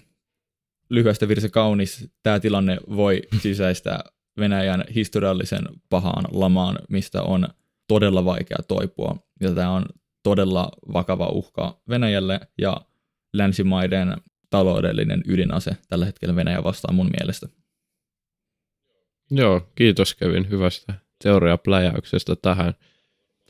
lyhyestä 0.91 1.29
virse 1.29 1.49
kaunis, 1.49 2.09
tämä 2.23 2.41
tilanne 2.41 2.79
voi 2.97 3.23
sisäistää 3.41 4.05
Venäjän 4.39 4.85
historiallisen 4.95 5.65
pahaan 5.91 6.25
lamaan, 6.31 6.79
mistä 6.89 7.23
on 7.23 7.49
todella 7.89 8.25
vaikea 8.25 8.59
toipua. 8.69 9.17
Ja 9.41 9.55
tämä 9.55 9.71
on 9.71 9.85
todella 10.23 10.71
vakava 10.93 11.27
uhka 11.27 11.83
Venäjälle 11.89 12.41
ja 12.59 12.77
länsimaiden 13.33 14.17
taloudellinen 14.51 15.23
ydinase 15.27 15.77
tällä 15.89 16.05
hetkellä 16.05 16.37
Venäjä 16.37 16.65
vastaan 16.65 16.95
mun 16.95 17.11
mielestä. 17.21 17.49
Joo, 19.31 19.69
kiitos 19.75 20.15
Kevin 20.15 20.51
hyvästä 20.51 20.95
teoriapläjäyksestä 21.23 22.37
tähän. 22.37 22.75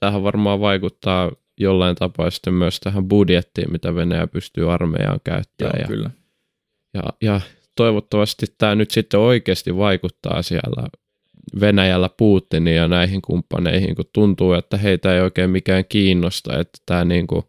Tähän 0.00 0.22
varmaan 0.22 0.60
vaikuttaa 0.60 1.32
jollain 1.60 1.96
tapaa 1.96 2.30
sitten 2.30 2.54
myös 2.54 2.80
tähän 2.80 3.08
budjettiin, 3.08 3.72
mitä 3.72 3.94
Venäjä 3.94 4.26
pystyy 4.26 4.72
armeijaan 4.72 5.20
käyttämään. 5.24 5.74
Joo, 5.78 5.82
ja, 5.82 5.88
kyllä. 5.88 6.10
Ja, 6.94 7.02
ja 7.20 7.40
toivottavasti 7.76 8.46
tämä 8.58 8.74
nyt 8.74 8.90
sitten 8.90 9.20
oikeasti 9.20 9.76
vaikuttaa 9.76 10.42
siellä 10.42 10.88
Venäjällä 11.60 12.10
Putiniin 12.16 12.76
ja 12.76 12.88
näihin 12.88 13.22
kumppaneihin, 13.22 13.94
kun 13.94 14.04
tuntuu, 14.12 14.52
että 14.52 14.76
heitä 14.76 15.14
ei 15.14 15.20
oikein 15.20 15.50
mikään 15.50 15.84
kiinnosta, 15.88 16.58
että 16.58 16.78
tämä 16.86 17.04
niin 17.04 17.26
kuin 17.26 17.42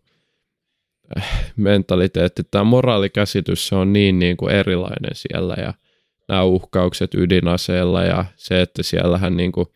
mentaliteetti, 1.56 2.44
tämä 2.52 2.64
moraalikäsitys, 2.64 3.68
se 3.68 3.76
on 3.76 3.94
niin, 3.94 4.20
niin 4.20 4.38
kuin 4.38 4.56
erilainen 4.56 5.12
siellä 5.14 5.56
ja 5.58 5.74
nämä 6.28 6.44
uhkaukset 6.44 7.14
ydinaseella 7.14 8.04
ja 8.04 8.26
se, 8.36 8.62
että 8.62 8.84
siellähän 8.84 9.38
niin 9.38 9.52
kuin, 9.52 9.68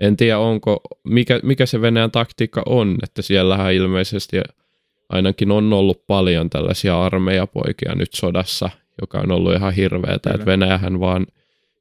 en 0.00 0.16
tiedä 0.16 0.38
onko, 0.38 0.80
mikä, 1.04 1.40
mikä 1.42 1.66
se 1.66 1.80
Venäjän 1.80 2.10
taktiikka 2.10 2.62
on, 2.66 2.96
että 3.02 3.22
siellähän 3.22 3.74
ilmeisesti 3.74 4.40
ainakin 5.08 5.50
on 5.50 5.72
ollut 5.72 6.06
paljon 6.06 6.50
tällaisia 6.50 7.04
armeijapoikia 7.04 7.94
nyt 7.94 8.12
sodassa, 8.12 8.70
joka 9.00 9.18
on 9.18 9.32
ollut 9.32 9.54
ihan 9.54 9.72
hirveätä, 9.72 10.30
että 10.34 10.46
Venäjähän 10.46 11.00
vaan 11.00 11.26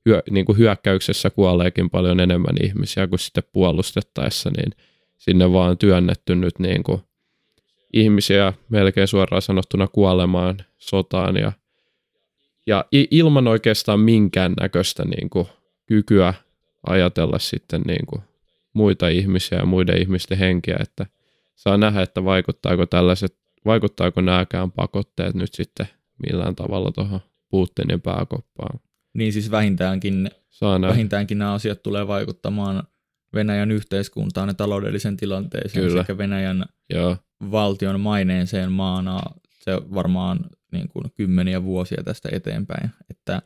hyö, 0.05 0.23
niin 0.29 0.45
kuin 0.45 0.57
hyökkäyksessä 0.57 1.29
kuoleekin 1.29 1.89
paljon 1.89 2.19
enemmän 2.19 2.55
ihmisiä 2.63 3.07
kuin 3.07 3.19
sitten 3.19 3.43
puolustettaessa, 3.53 4.49
niin 4.57 4.71
sinne 5.17 5.53
vaan 5.53 5.77
työnnetty 5.77 6.35
nyt 6.35 6.59
niin 6.59 6.83
kuin 6.83 7.01
ihmisiä 7.93 8.53
melkein 8.69 9.07
suoraan 9.07 9.41
sanottuna 9.41 9.87
kuolemaan 9.87 10.57
sotaan 10.77 11.37
ja, 11.37 11.51
ja 12.67 12.85
ilman 12.91 13.47
oikeastaan 13.47 13.99
minkään 13.99 14.53
näköistä 14.59 15.05
niin 15.05 15.29
kuin 15.29 15.47
kykyä 15.85 16.33
ajatella 16.87 17.39
sitten 17.39 17.81
niin 17.81 18.05
kuin 18.05 18.21
muita 18.73 19.07
ihmisiä 19.07 19.57
ja 19.57 19.65
muiden 19.65 20.01
ihmisten 20.01 20.37
henkiä, 20.37 20.77
että 20.79 21.05
saa 21.55 21.77
nähdä, 21.77 22.01
että 22.01 22.23
vaikuttaako 22.23 22.85
tällaiset, 22.85 23.37
vaikuttaako 23.65 24.21
nämäkään 24.21 24.71
pakotteet 24.71 25.35
nyt 25.35 25.53
sitten 25.53 25.87
millään 26.27 26.55
tavalla 26.55 26.91
tuohon 26.91 27.19
Putinin 27.49 28.01
pääkoppaan. 28.01 28.79
Niin 29.13 29.33
siis 29.33 29.51
vähintäänkin, 29.51 30.29
vähintäänkin 30.81 31.37
nämä 31.37 31.53
asiat 31.53 31.83
tulee 31.83 32.07
vaikuttamaan 32.07 32.83
Venäjän 33.33 33.71
yhteiskuntaan 33.71 34.47
ja 34.49 34.53
taloudellisen 34.53 35.17
tilanteeseen 35.17 35.85
Kyllä. 35.85 36.01
sekä 36.01 36.17
Venäjän 36.17 36.65
Joo. 36.89 37.17
valtion 37.51 37.99
maineeseen 37.99 38.71
maana. 38.71 39.19
Se 39.63 39.71
varmaan 39.93 40.39
niin 40.71 40.89
kuin 40.89 41.11
kymmeniä 41.15 41.63
vuosia 41.63 42.03
tästä 42.03 42.29
eteenpäin. 42.31 42.89
Että 43.09 43.41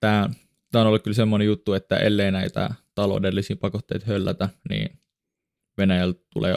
tämä, 0.00 0.30
tämä 0.72 0.82
on 0.82 0.88
ollut 0.88 1.02
kyllä 1.02 1.14
semmoinen 1.14 1.46
juttu, 1.46 1.72
että 1.72 1.96
ellei 1.96 2.32
näitä 2.32 2.74
taloudellisia 2.94 3.56
pakotteita 3.56 4.06
höllätä, 4.06 4.48
niin 4.68 4.98
Venäjällä 5.78 6.14
tulee 6.32 6.54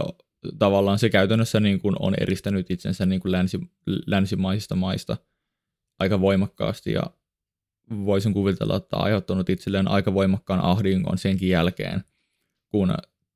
tavallaan 0.60 1.00
se 1.00 1.10
käytännössä 1.10 1.60
niin 1.60 1.80
kuin 1.80 1.96
on 2.00 2.14
eristänyt 2.22 2.72
itsensä 2.72 3.06
niin 3.06 3.22
kuin 3.22 3.32
länsi, 3.32 3.60
länsimaisista 4.08 4.76
maista 4.76 5.18
aika 6.00 6.22
voimakkaasti 6.22 6.92
ja 6.92 7.04
voisin 8.06 8.34
kuvitella, 8.34 8.76
että 8.76 8.98
on 8.98 9.04
aiheuttanut 9.04 9.50
itselleen 9.50 9.88
aika 9.88 10.14
voimakkaan 10.14 10.60
ahdingon 10.62 11.18
senkin 11.18 11.50
jälkeen, 11.50 12.04
kun 12.70 12.94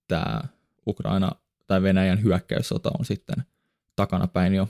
tämä 0.07 0.41
Ukraina 0.87 1.31
tai 1.67 1.81
Venäjän 1.81 2.23
hyökkäyssota 2.23 2.91
on 2.99 3.05
sitten 3.05 3.43
takana 3.95 4.27
päin 4.27 4.53
jo. 4.53 4.69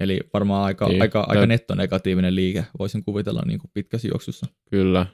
Eli 0.00 0.20
varmaan 0.34 0.64
aika, 0.64 0.88
niin, 0.88 1.02
aika, 1.02 1.26
aika 1.28 1.46
nettonegatiivinen 1.46 2.34
liike, 2.34 2.64
voisin 2.78 3.04
kuvitella 3.04 3.42
niin 3.46 3.58
kuin 3.58 3.70
pitkässä 3.74 4.08
juoksussa. 4.08 4.46
Kyllä. 4.70 5.06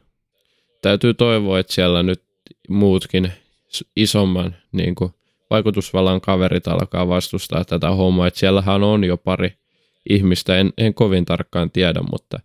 Täytyy 0.82 1.14
toivoa, 1.14 1.58
että 1.58 1.72
siellä 1.72 2.02
nyt 2.02 2.22
muutkin 2.68 3.32
isomman 3.96 4.56
niin 4.72 4.94
kuin 4.94 5.14
vaikutusvallan 5.50 6.20
kaverit 6.20 6.68
alkaa 6.68 7.08
vastustaa 7.08 7.64
tätä 7.64 7.90
hommaa. 7.90 8.26
Että 8.26 8.40
siellähän 8.40 8.82
on 8.82 9.04
jo 9.04 9.16
pari 9.16 9.52
ihmistä, 10.10 10.56
en, 10.58 10.72
en 10.78 10.94
kovin 10.94 11.24
tarkkaan 11.24 11.70
tiedä, 11.70 12.00
mutta 12.10 12.40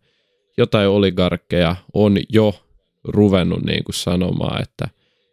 jotain 0.57 0.89
oligarkkeja 0.89 1.75
on 1.93 2.17
jo 2.29 2.53
ruvennut 3.03 3.63
niin 3.63 3.83
kuin 3.83 3.95
sanomaan, 3.95 4.61
että 4.61 4.87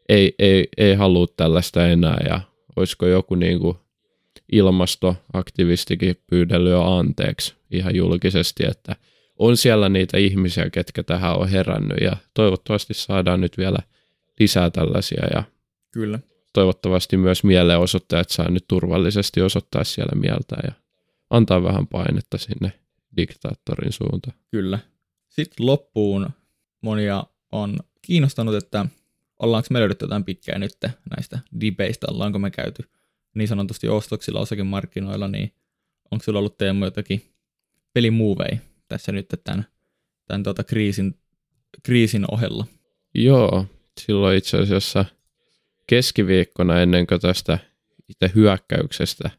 ei, 0.08 0.34
ei, 0.38 0.68
ei 0.76 0.94
halua 0.94 1.26
tällaista 1.36 1.86
enää 1.86 2.18
ja 2.28 2.40
olisiko 2.76 3.06
joku 3.06 3.34
niin 3.34 3.60
kuin 3.60 3.76
ilmastoaktivistikin 4.52 6.16
pyydellyt 6.30 6.70
jo 6.70 6.82
anteeksi 6.82 7.54
ihan 7.70 7.94
julkisesti, 7.96 8.64
että 8.66 8.96
on 9.38 9.56
siellä 9.56 9.88
niitä 9.88 10.18
ihmisiä, 10.18 10.70
ketkä 10.70 11.02
tähän 11.02 11.36
on 11.36 11.48
herännyt 11.48 11.98
ja 12.00 12.16
toivottavasti 12.34 12.94
saadaan 12.94 13.40
nyt 13.40 13.58
vielä 13.58 13.78
lisää 14.40 14.70
tällaisia 14.70 15.26
ja 15.34 15.42
Kyllä. 15.90 16.18
toivottavasti 16.52 17.16
myös 17.16 17.44
mielenosoittajat 17.44 18.30
saa 18.30 18.50
nyt 18.50 18.64
turvallisesti 18.68 19.40
osoittaa 19.40 19.84
siellä 19.84 20.20
mieltä 20.20 20.56
ja 20.64 20.72
antaa 21.30 21.62
vähän 21.62 21.86
painetta 21.86 22.38
sinne 22.38 22.72
diktaattorin 23.16 23.92
suuntaan. 23.92 24.36
Kyllä. 24.50 24.78
Sitten 25.28 25.66
loppuun 25.66 26.30
monia 26.80 27.24
on 27.52 27.76
kiinnostanut, 28.02 28.54
että 28.54 28.86
ollaanko 29.38 29.66
me 29.70 29.78
löydetty 29.78 30.04
jotain 30.04 30.24
pitkää 30.24 30.58
nyt 30.58 30.72
näistä 31.10 31.38
dibeistä, 31.60 32.06
ollaanko 32.10 32.38
me 32.38 32.50
käyty 32.50 32.82
niin 33.34 33.48
sanotusti 33.48 33.88
ostoksilla 33.88 34.40
osakemarkkinoilla, 34.40 35.28
niin 35.28 35.54
onko 36.10 36.22
sulla 36.22 36.38
ollut 36.38 36.58
Teemu 36.58 36.84
jotakin 36.84 37.22
pelimuovei 37.92 38.60
tässä 38.88 39.12
nyt 39.12 39.26
tämän, 39.44 39.66
tämän 40.26 40.42
tuota 40.42 40.64
kriisin, 40.64 41.18
kriisin 41.82 42.24
ohella? 42.30 42.66
Joo, 43.14 43.66
silloin 44.00 44.38
itse 44.38 44.58
asiassa 44.58 45.04
keskiviikkona 45.86 46.80
ennen 46.80 47.06
kuin 47.06 47.20
tästä 47.20 47.58
itse 48.08 48.30
hyökkäyksestä 48.34 49.30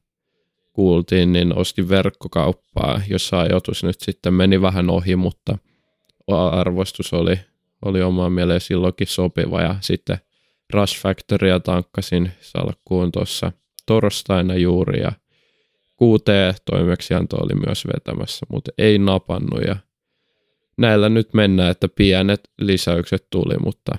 kuultiin, 0.73 1.31
niin 1.31 1.57
ostin 1.57 1.89
verkkokauppaa, 1.89 3.01
jossa 3.09 3.39
ajoitus 3.39 3.83
nyt 3.83 3.99
sitten 3.99 4.33
meni 4.33 4.61
vähän 4.61 4.89
ohi, 4.89 5.15
mutta 5.15 5.57
arvostus 6.27 7.13
oli 7.13 7.39
oli 7.85 8.01
omaan 8.01 8.31
mieleen 8.31 8.61
silloinkin 8.61 9.07
sopiva 9.07 9.61
ja 9.61 9.75
sitten 9.81 10.17
Rush 10.73 11.01
Factorya 11.01 11.59
tankkasin 11.59 12.31
salkkuun 12.41 13.11
tuossa 13.11 13.51
torstaina 13.85 14.55
juuri 14.55 15.01
ja 15.01 15.11
kuuteen 15.95 16.53
toimeksianto 16.71 17.37
oli 17.37 17.55
myös 17.65 17.87
vetämässä, 17.87 18.45
mutta 18.49 18.71
ei 18.77 18.99
napannut 18.99 19.61
ja 19.67 19.75
näillä 20.77 21.09
nyt 21.09 21.33
mennään, 21.33 21.71
että 21.71 21.87
pienet 21.87 22.49
lisäykset 22.59 23.27
tuli, 23.29 23.57
mutta 23.57 23.97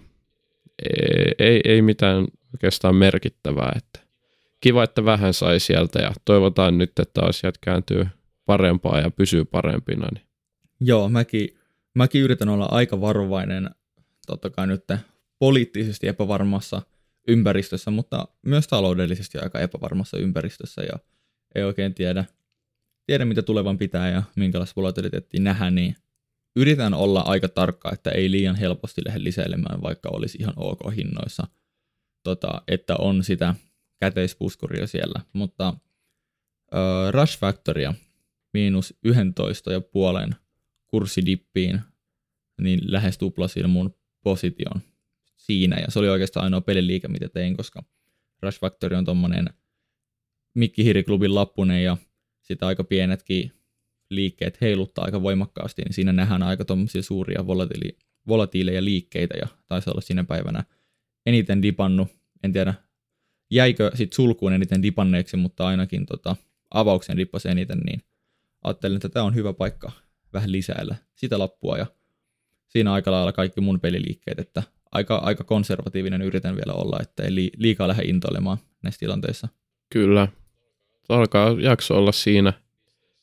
ei, 0.99 1.35
ei, 1.39 1.61
ei 1.65 1.83
mitään 1.83 2.27
oikeastaan 2.55 2.97
merkittävää, 2.97 3.73
että 3.77 4.01
kiva, 4.61 4.85
että 4.85 5.05
vähän 5.05 5.35
sai 5.35 5.61
sieltä 5.61 5.99
ja 5.99 6.13
toivotaan 6.25 6.79
nyt, 6.79 6.99
että 6.99 7.23
asiat 7.23 7.59
kääntyy 7.59 8.07
parempaa 8.47 9.01
ja 9.01 9.11
pysyy 9.11 9.45
parempina. 9.45 10.07
Niin. 10.15 10.27
Joo, 10.81 11.09
mäkin 11.09 11.57
mäkin 11.95 12.23
yritän 12.23 12.49
olla 12.49 12.69
aika 12.71 13.01
varovainen, 13.01 13.71
totta 14.27 14.51
kai 14.51 14.67
nyt 14.67 14.85
poliittisesti 15.39 16.09
epävarmassa 16.09 16.83
ympäristössä, 17.29 17.91
mutta 17.91 18.29
myös 18.43 18.69
taloudellisesti 18.69 19.39
aika 19.39 19.61
epävarmassa 19.61 20.19
ympäristössä 20.19 20.83
ja 20.83 20.99
ei 21.55 21.65
oikein 21.65 21.95
tiedä, 21.95 22.25
tiedä 23.07 23.25
mitä 23.25 23.43
tulevan 23.43 23.79
pitää 23.79 24.11
ja 24.11 24.23
minkälaista 24.37 24.77
volatiliteettia 24.77 25.41
nähdä, 25.41 25.71
niin 25.71 25.97
yritän 26.57 26.95
olla 26.95 27.21
aika 27.21 27.49
tarkka, 27.49 27.93
että 27.93 28.11
ei 28.11 28.31
liian 28.31 28.57
helposti 28.57 29.03
lähde 29.07 29.25
lisäilemään, 29.25 29.83
vaikka 29.83 30.09
olisi 30.09 30.39
ihan 30.41 30.55
ok 30.57 30.97
hinnoissa, 30.97 31.47
tota, 32.23 32.63
että 32.69 32.97
on 32.97 33.25
sitä 33.25 33.55
käteispuskuria 34.01 34.87
siellä, 34.87 35.21
mutta 35.33 35.69
uh, 35.69 37.11
Rush 37.11 37.39
Factoria 37.39 37.95
miinus 38.53 38.95
11 39.05 39.73
ja 39.73 39.81
puolen 39.81 40.37
kurssidippiin, 40.87 41.81
niin 42.61 42.81
lähes 42.83 43.19
tuplasin 43.19 43.71
mun 43.71 43.95
position 44.23 44.83
siinä. 45.47 45.77
Ja 45.81 45.91
se 45.91 45.99
oli 45.99 46.09
oikeastaan 46.09 46.45
ainoa 46.45 46.61
peliliike, 46.61 47.09
mitä 47.09 47.29
tein, 47.29 47.57
koska 47.57 47.83
Rush 48.43 48.61
Factory 48.61 48.97
on 48.97 49.05
tommonen 49.05 49.51
mikkihiriklubin 50.55 51.35
lappunen 51.35 51.85
ja 51.85 51.97
sitä 52.43 52.67
aika 52.67 52.85
pienetkin 52.85 53.53
liikkeet 54.11 54.61
heiluttaa 54.61 55.05
aika 55.05 55.23
voimakkaasti, 55.23 55.83
niin 55.83 55.93
siinä 55.93 56.13
nähdään 56.13 56.43
aika 56.43 56.65
tommosia 56.65 57.03
suuria 57.03 57.41
volatiili- 57.47 57.99
volatiileja 58.29 58.85
liikkeitä 58.85 59.35
ja 59.39 59.49
taisi 59.67 59.91
olla 59.91 60.01
siinä 60.01 60.25
päivänä 60.25 60.65
eniten 61.27 61.63
dipannu. 61.63 62.09
En 62.43 62.53
tiedä, 62.53 62.75
jäikö 63.51 63.91
sit 63.95 64.13
sulkuun 64.13 64.53
eniten 64.53 64.83
dipanneeksi, 64.83 65.37
mutta 65.37 65.67
ainakin 65.67 66.07
tota, 66.07 66.37
avauksen 66.71 67.17
dippasi 67.17 67.49
eniten, 67.49 67.79
niin 67.79 68.03
ajattelin, 68.65 68.97
että 68.97 69.09
tämä 69.09 69.25
on 69.25 69.35
hyvä 69.35 69.53
paikka 69.53 69.93
vähän 70.33 70.53
lisäillä 70.53 70.97
sitä 71.15 71.39
loppua 71.39 71.79
ja 71.79 71.87
siinä 72.69 72.93
aika 72.93 73.11
lailla 73.11 73.33
kaikki 73.33 73.61
mun 73.61 73.81
peliliikkeet, 73.81 74.39
että 74.39 74.63
aika, 74.93 75.17
aika 75.17 75.45
konservatiivinen 75.45 76.23
yritän 76.23 76.57
vielä 76.57 76.73
olla, 76.73 76.99
että 77.03 77.23
ei 77.23 77.51
liikaa 77.57 77.89
lähde 77.89 78.03
intoilemaan 78.03 78.59
näissä 78.83 78.99
tilanteissa. 78.99 79.49
Kyllä. 79.93 80.29
Alkaa 81.09 81.57
jakso 81.61 81.97
olla 81.97 82.13
siinä 82.13 82.53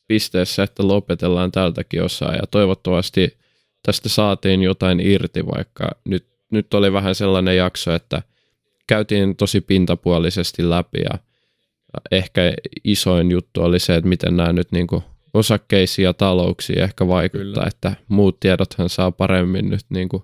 pisteessä, 0.08 0.62
että 0.62 0.88
lopetellaan 0.88 1.52
tältäkin 1.52 2.02
osaa 2.02 2.34
ja 2.34 2.42
toivottavasti 2.50 3.38
tästä 3.82 4.08
saatiin 4.08 4.62
jotain 4.62 5.00
irti, 5.00 5.46
vaikka 5.46 5.90
nyt, 6.04 6.26
nyt 6.50 6.74
oli 6.74 6.92
vähän 6.92 7.14
sellainen 7.14 7.56
jakso, 7.56 7.94
että 7.94 8.22
käytiin 8.86 9.36
tosi 9.36 9.60
pintapuolisesti 9.60 10.70
läpi 10.70 10.98
ja 10.98 11.18
ehkä 12.10 12.40
isoin 12.84 13.30
juttu 13.30 13.62
oli 13.62 13.78
se, 13.78 13.94
että 13.94 14.08
miten 14.08 14.36
nämä 14.36 14.52
nyt 14.52 14.72
niin 14.72 14.86
kuin 14.86 15.02
osakkeisiin 15.34 16.04
ja 16.04 16.12
talouksiin 16.14 16.80
ehkä 16.80 17.08
vaikuttaa, 17.08 17.44
Kyllä. 17.44 17.64
että 17.66 17.96
muut 18.08 18.40
tiedothan 18.40 18.88
saa 18.88 19.12
paremmin 19.12 19.70
nyt 19.70 19.84
niin 19.88 20.08
kuin 20.08 20.22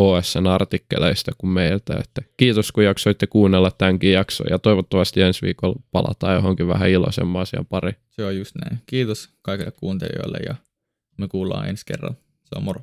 HSN 0.00 0.46
artikkeleista 0.46 1.32
kuin 1.38 1.50
meiltä. 1.50 1.96
Että 2.00 2.22
kiitos 2.36 2.72
kun 2.72 2.84
jaksoitte 2.84 3.26
kuunnella 3.26 3.70
tämänkin 3.70 4.12
jakson 4.12 4.46
ja 4.50 4.58
toivottavasti 4.58 5.22
ensi 5.22 5.42
viikolla 5.42 5.80
palataan 5.92 6.34
johonkin 6.34 6.68
vähän 6.68 6.90
iloisempaan 6.90 7.42
asian 7.42 7.66
pari. 7.66 7.92
Se 8.10 8.24
on 8.24 8.36
just 8.36 8.54
näin. 8.54 8.82
Kiitos 8.86 9.30
kaikille 9.42 9.70
kuuntelijoille 9.70 10.38
ja 10.46 10.54
me 11.18 11.28
kuullaan 11.28 11.68
ensi 11.68 11.86
kerralla. 11.86 12.16
Se 12.44 12.54
on 12.56 12.62
moro. 12.62 12.80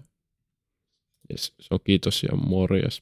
Yes, 1.31 1.53
se 1.59 1.67
on 1.71 1.79
kiitos 1.83 2.23
ja 2.23 2.35
morjes. 2.35 2.99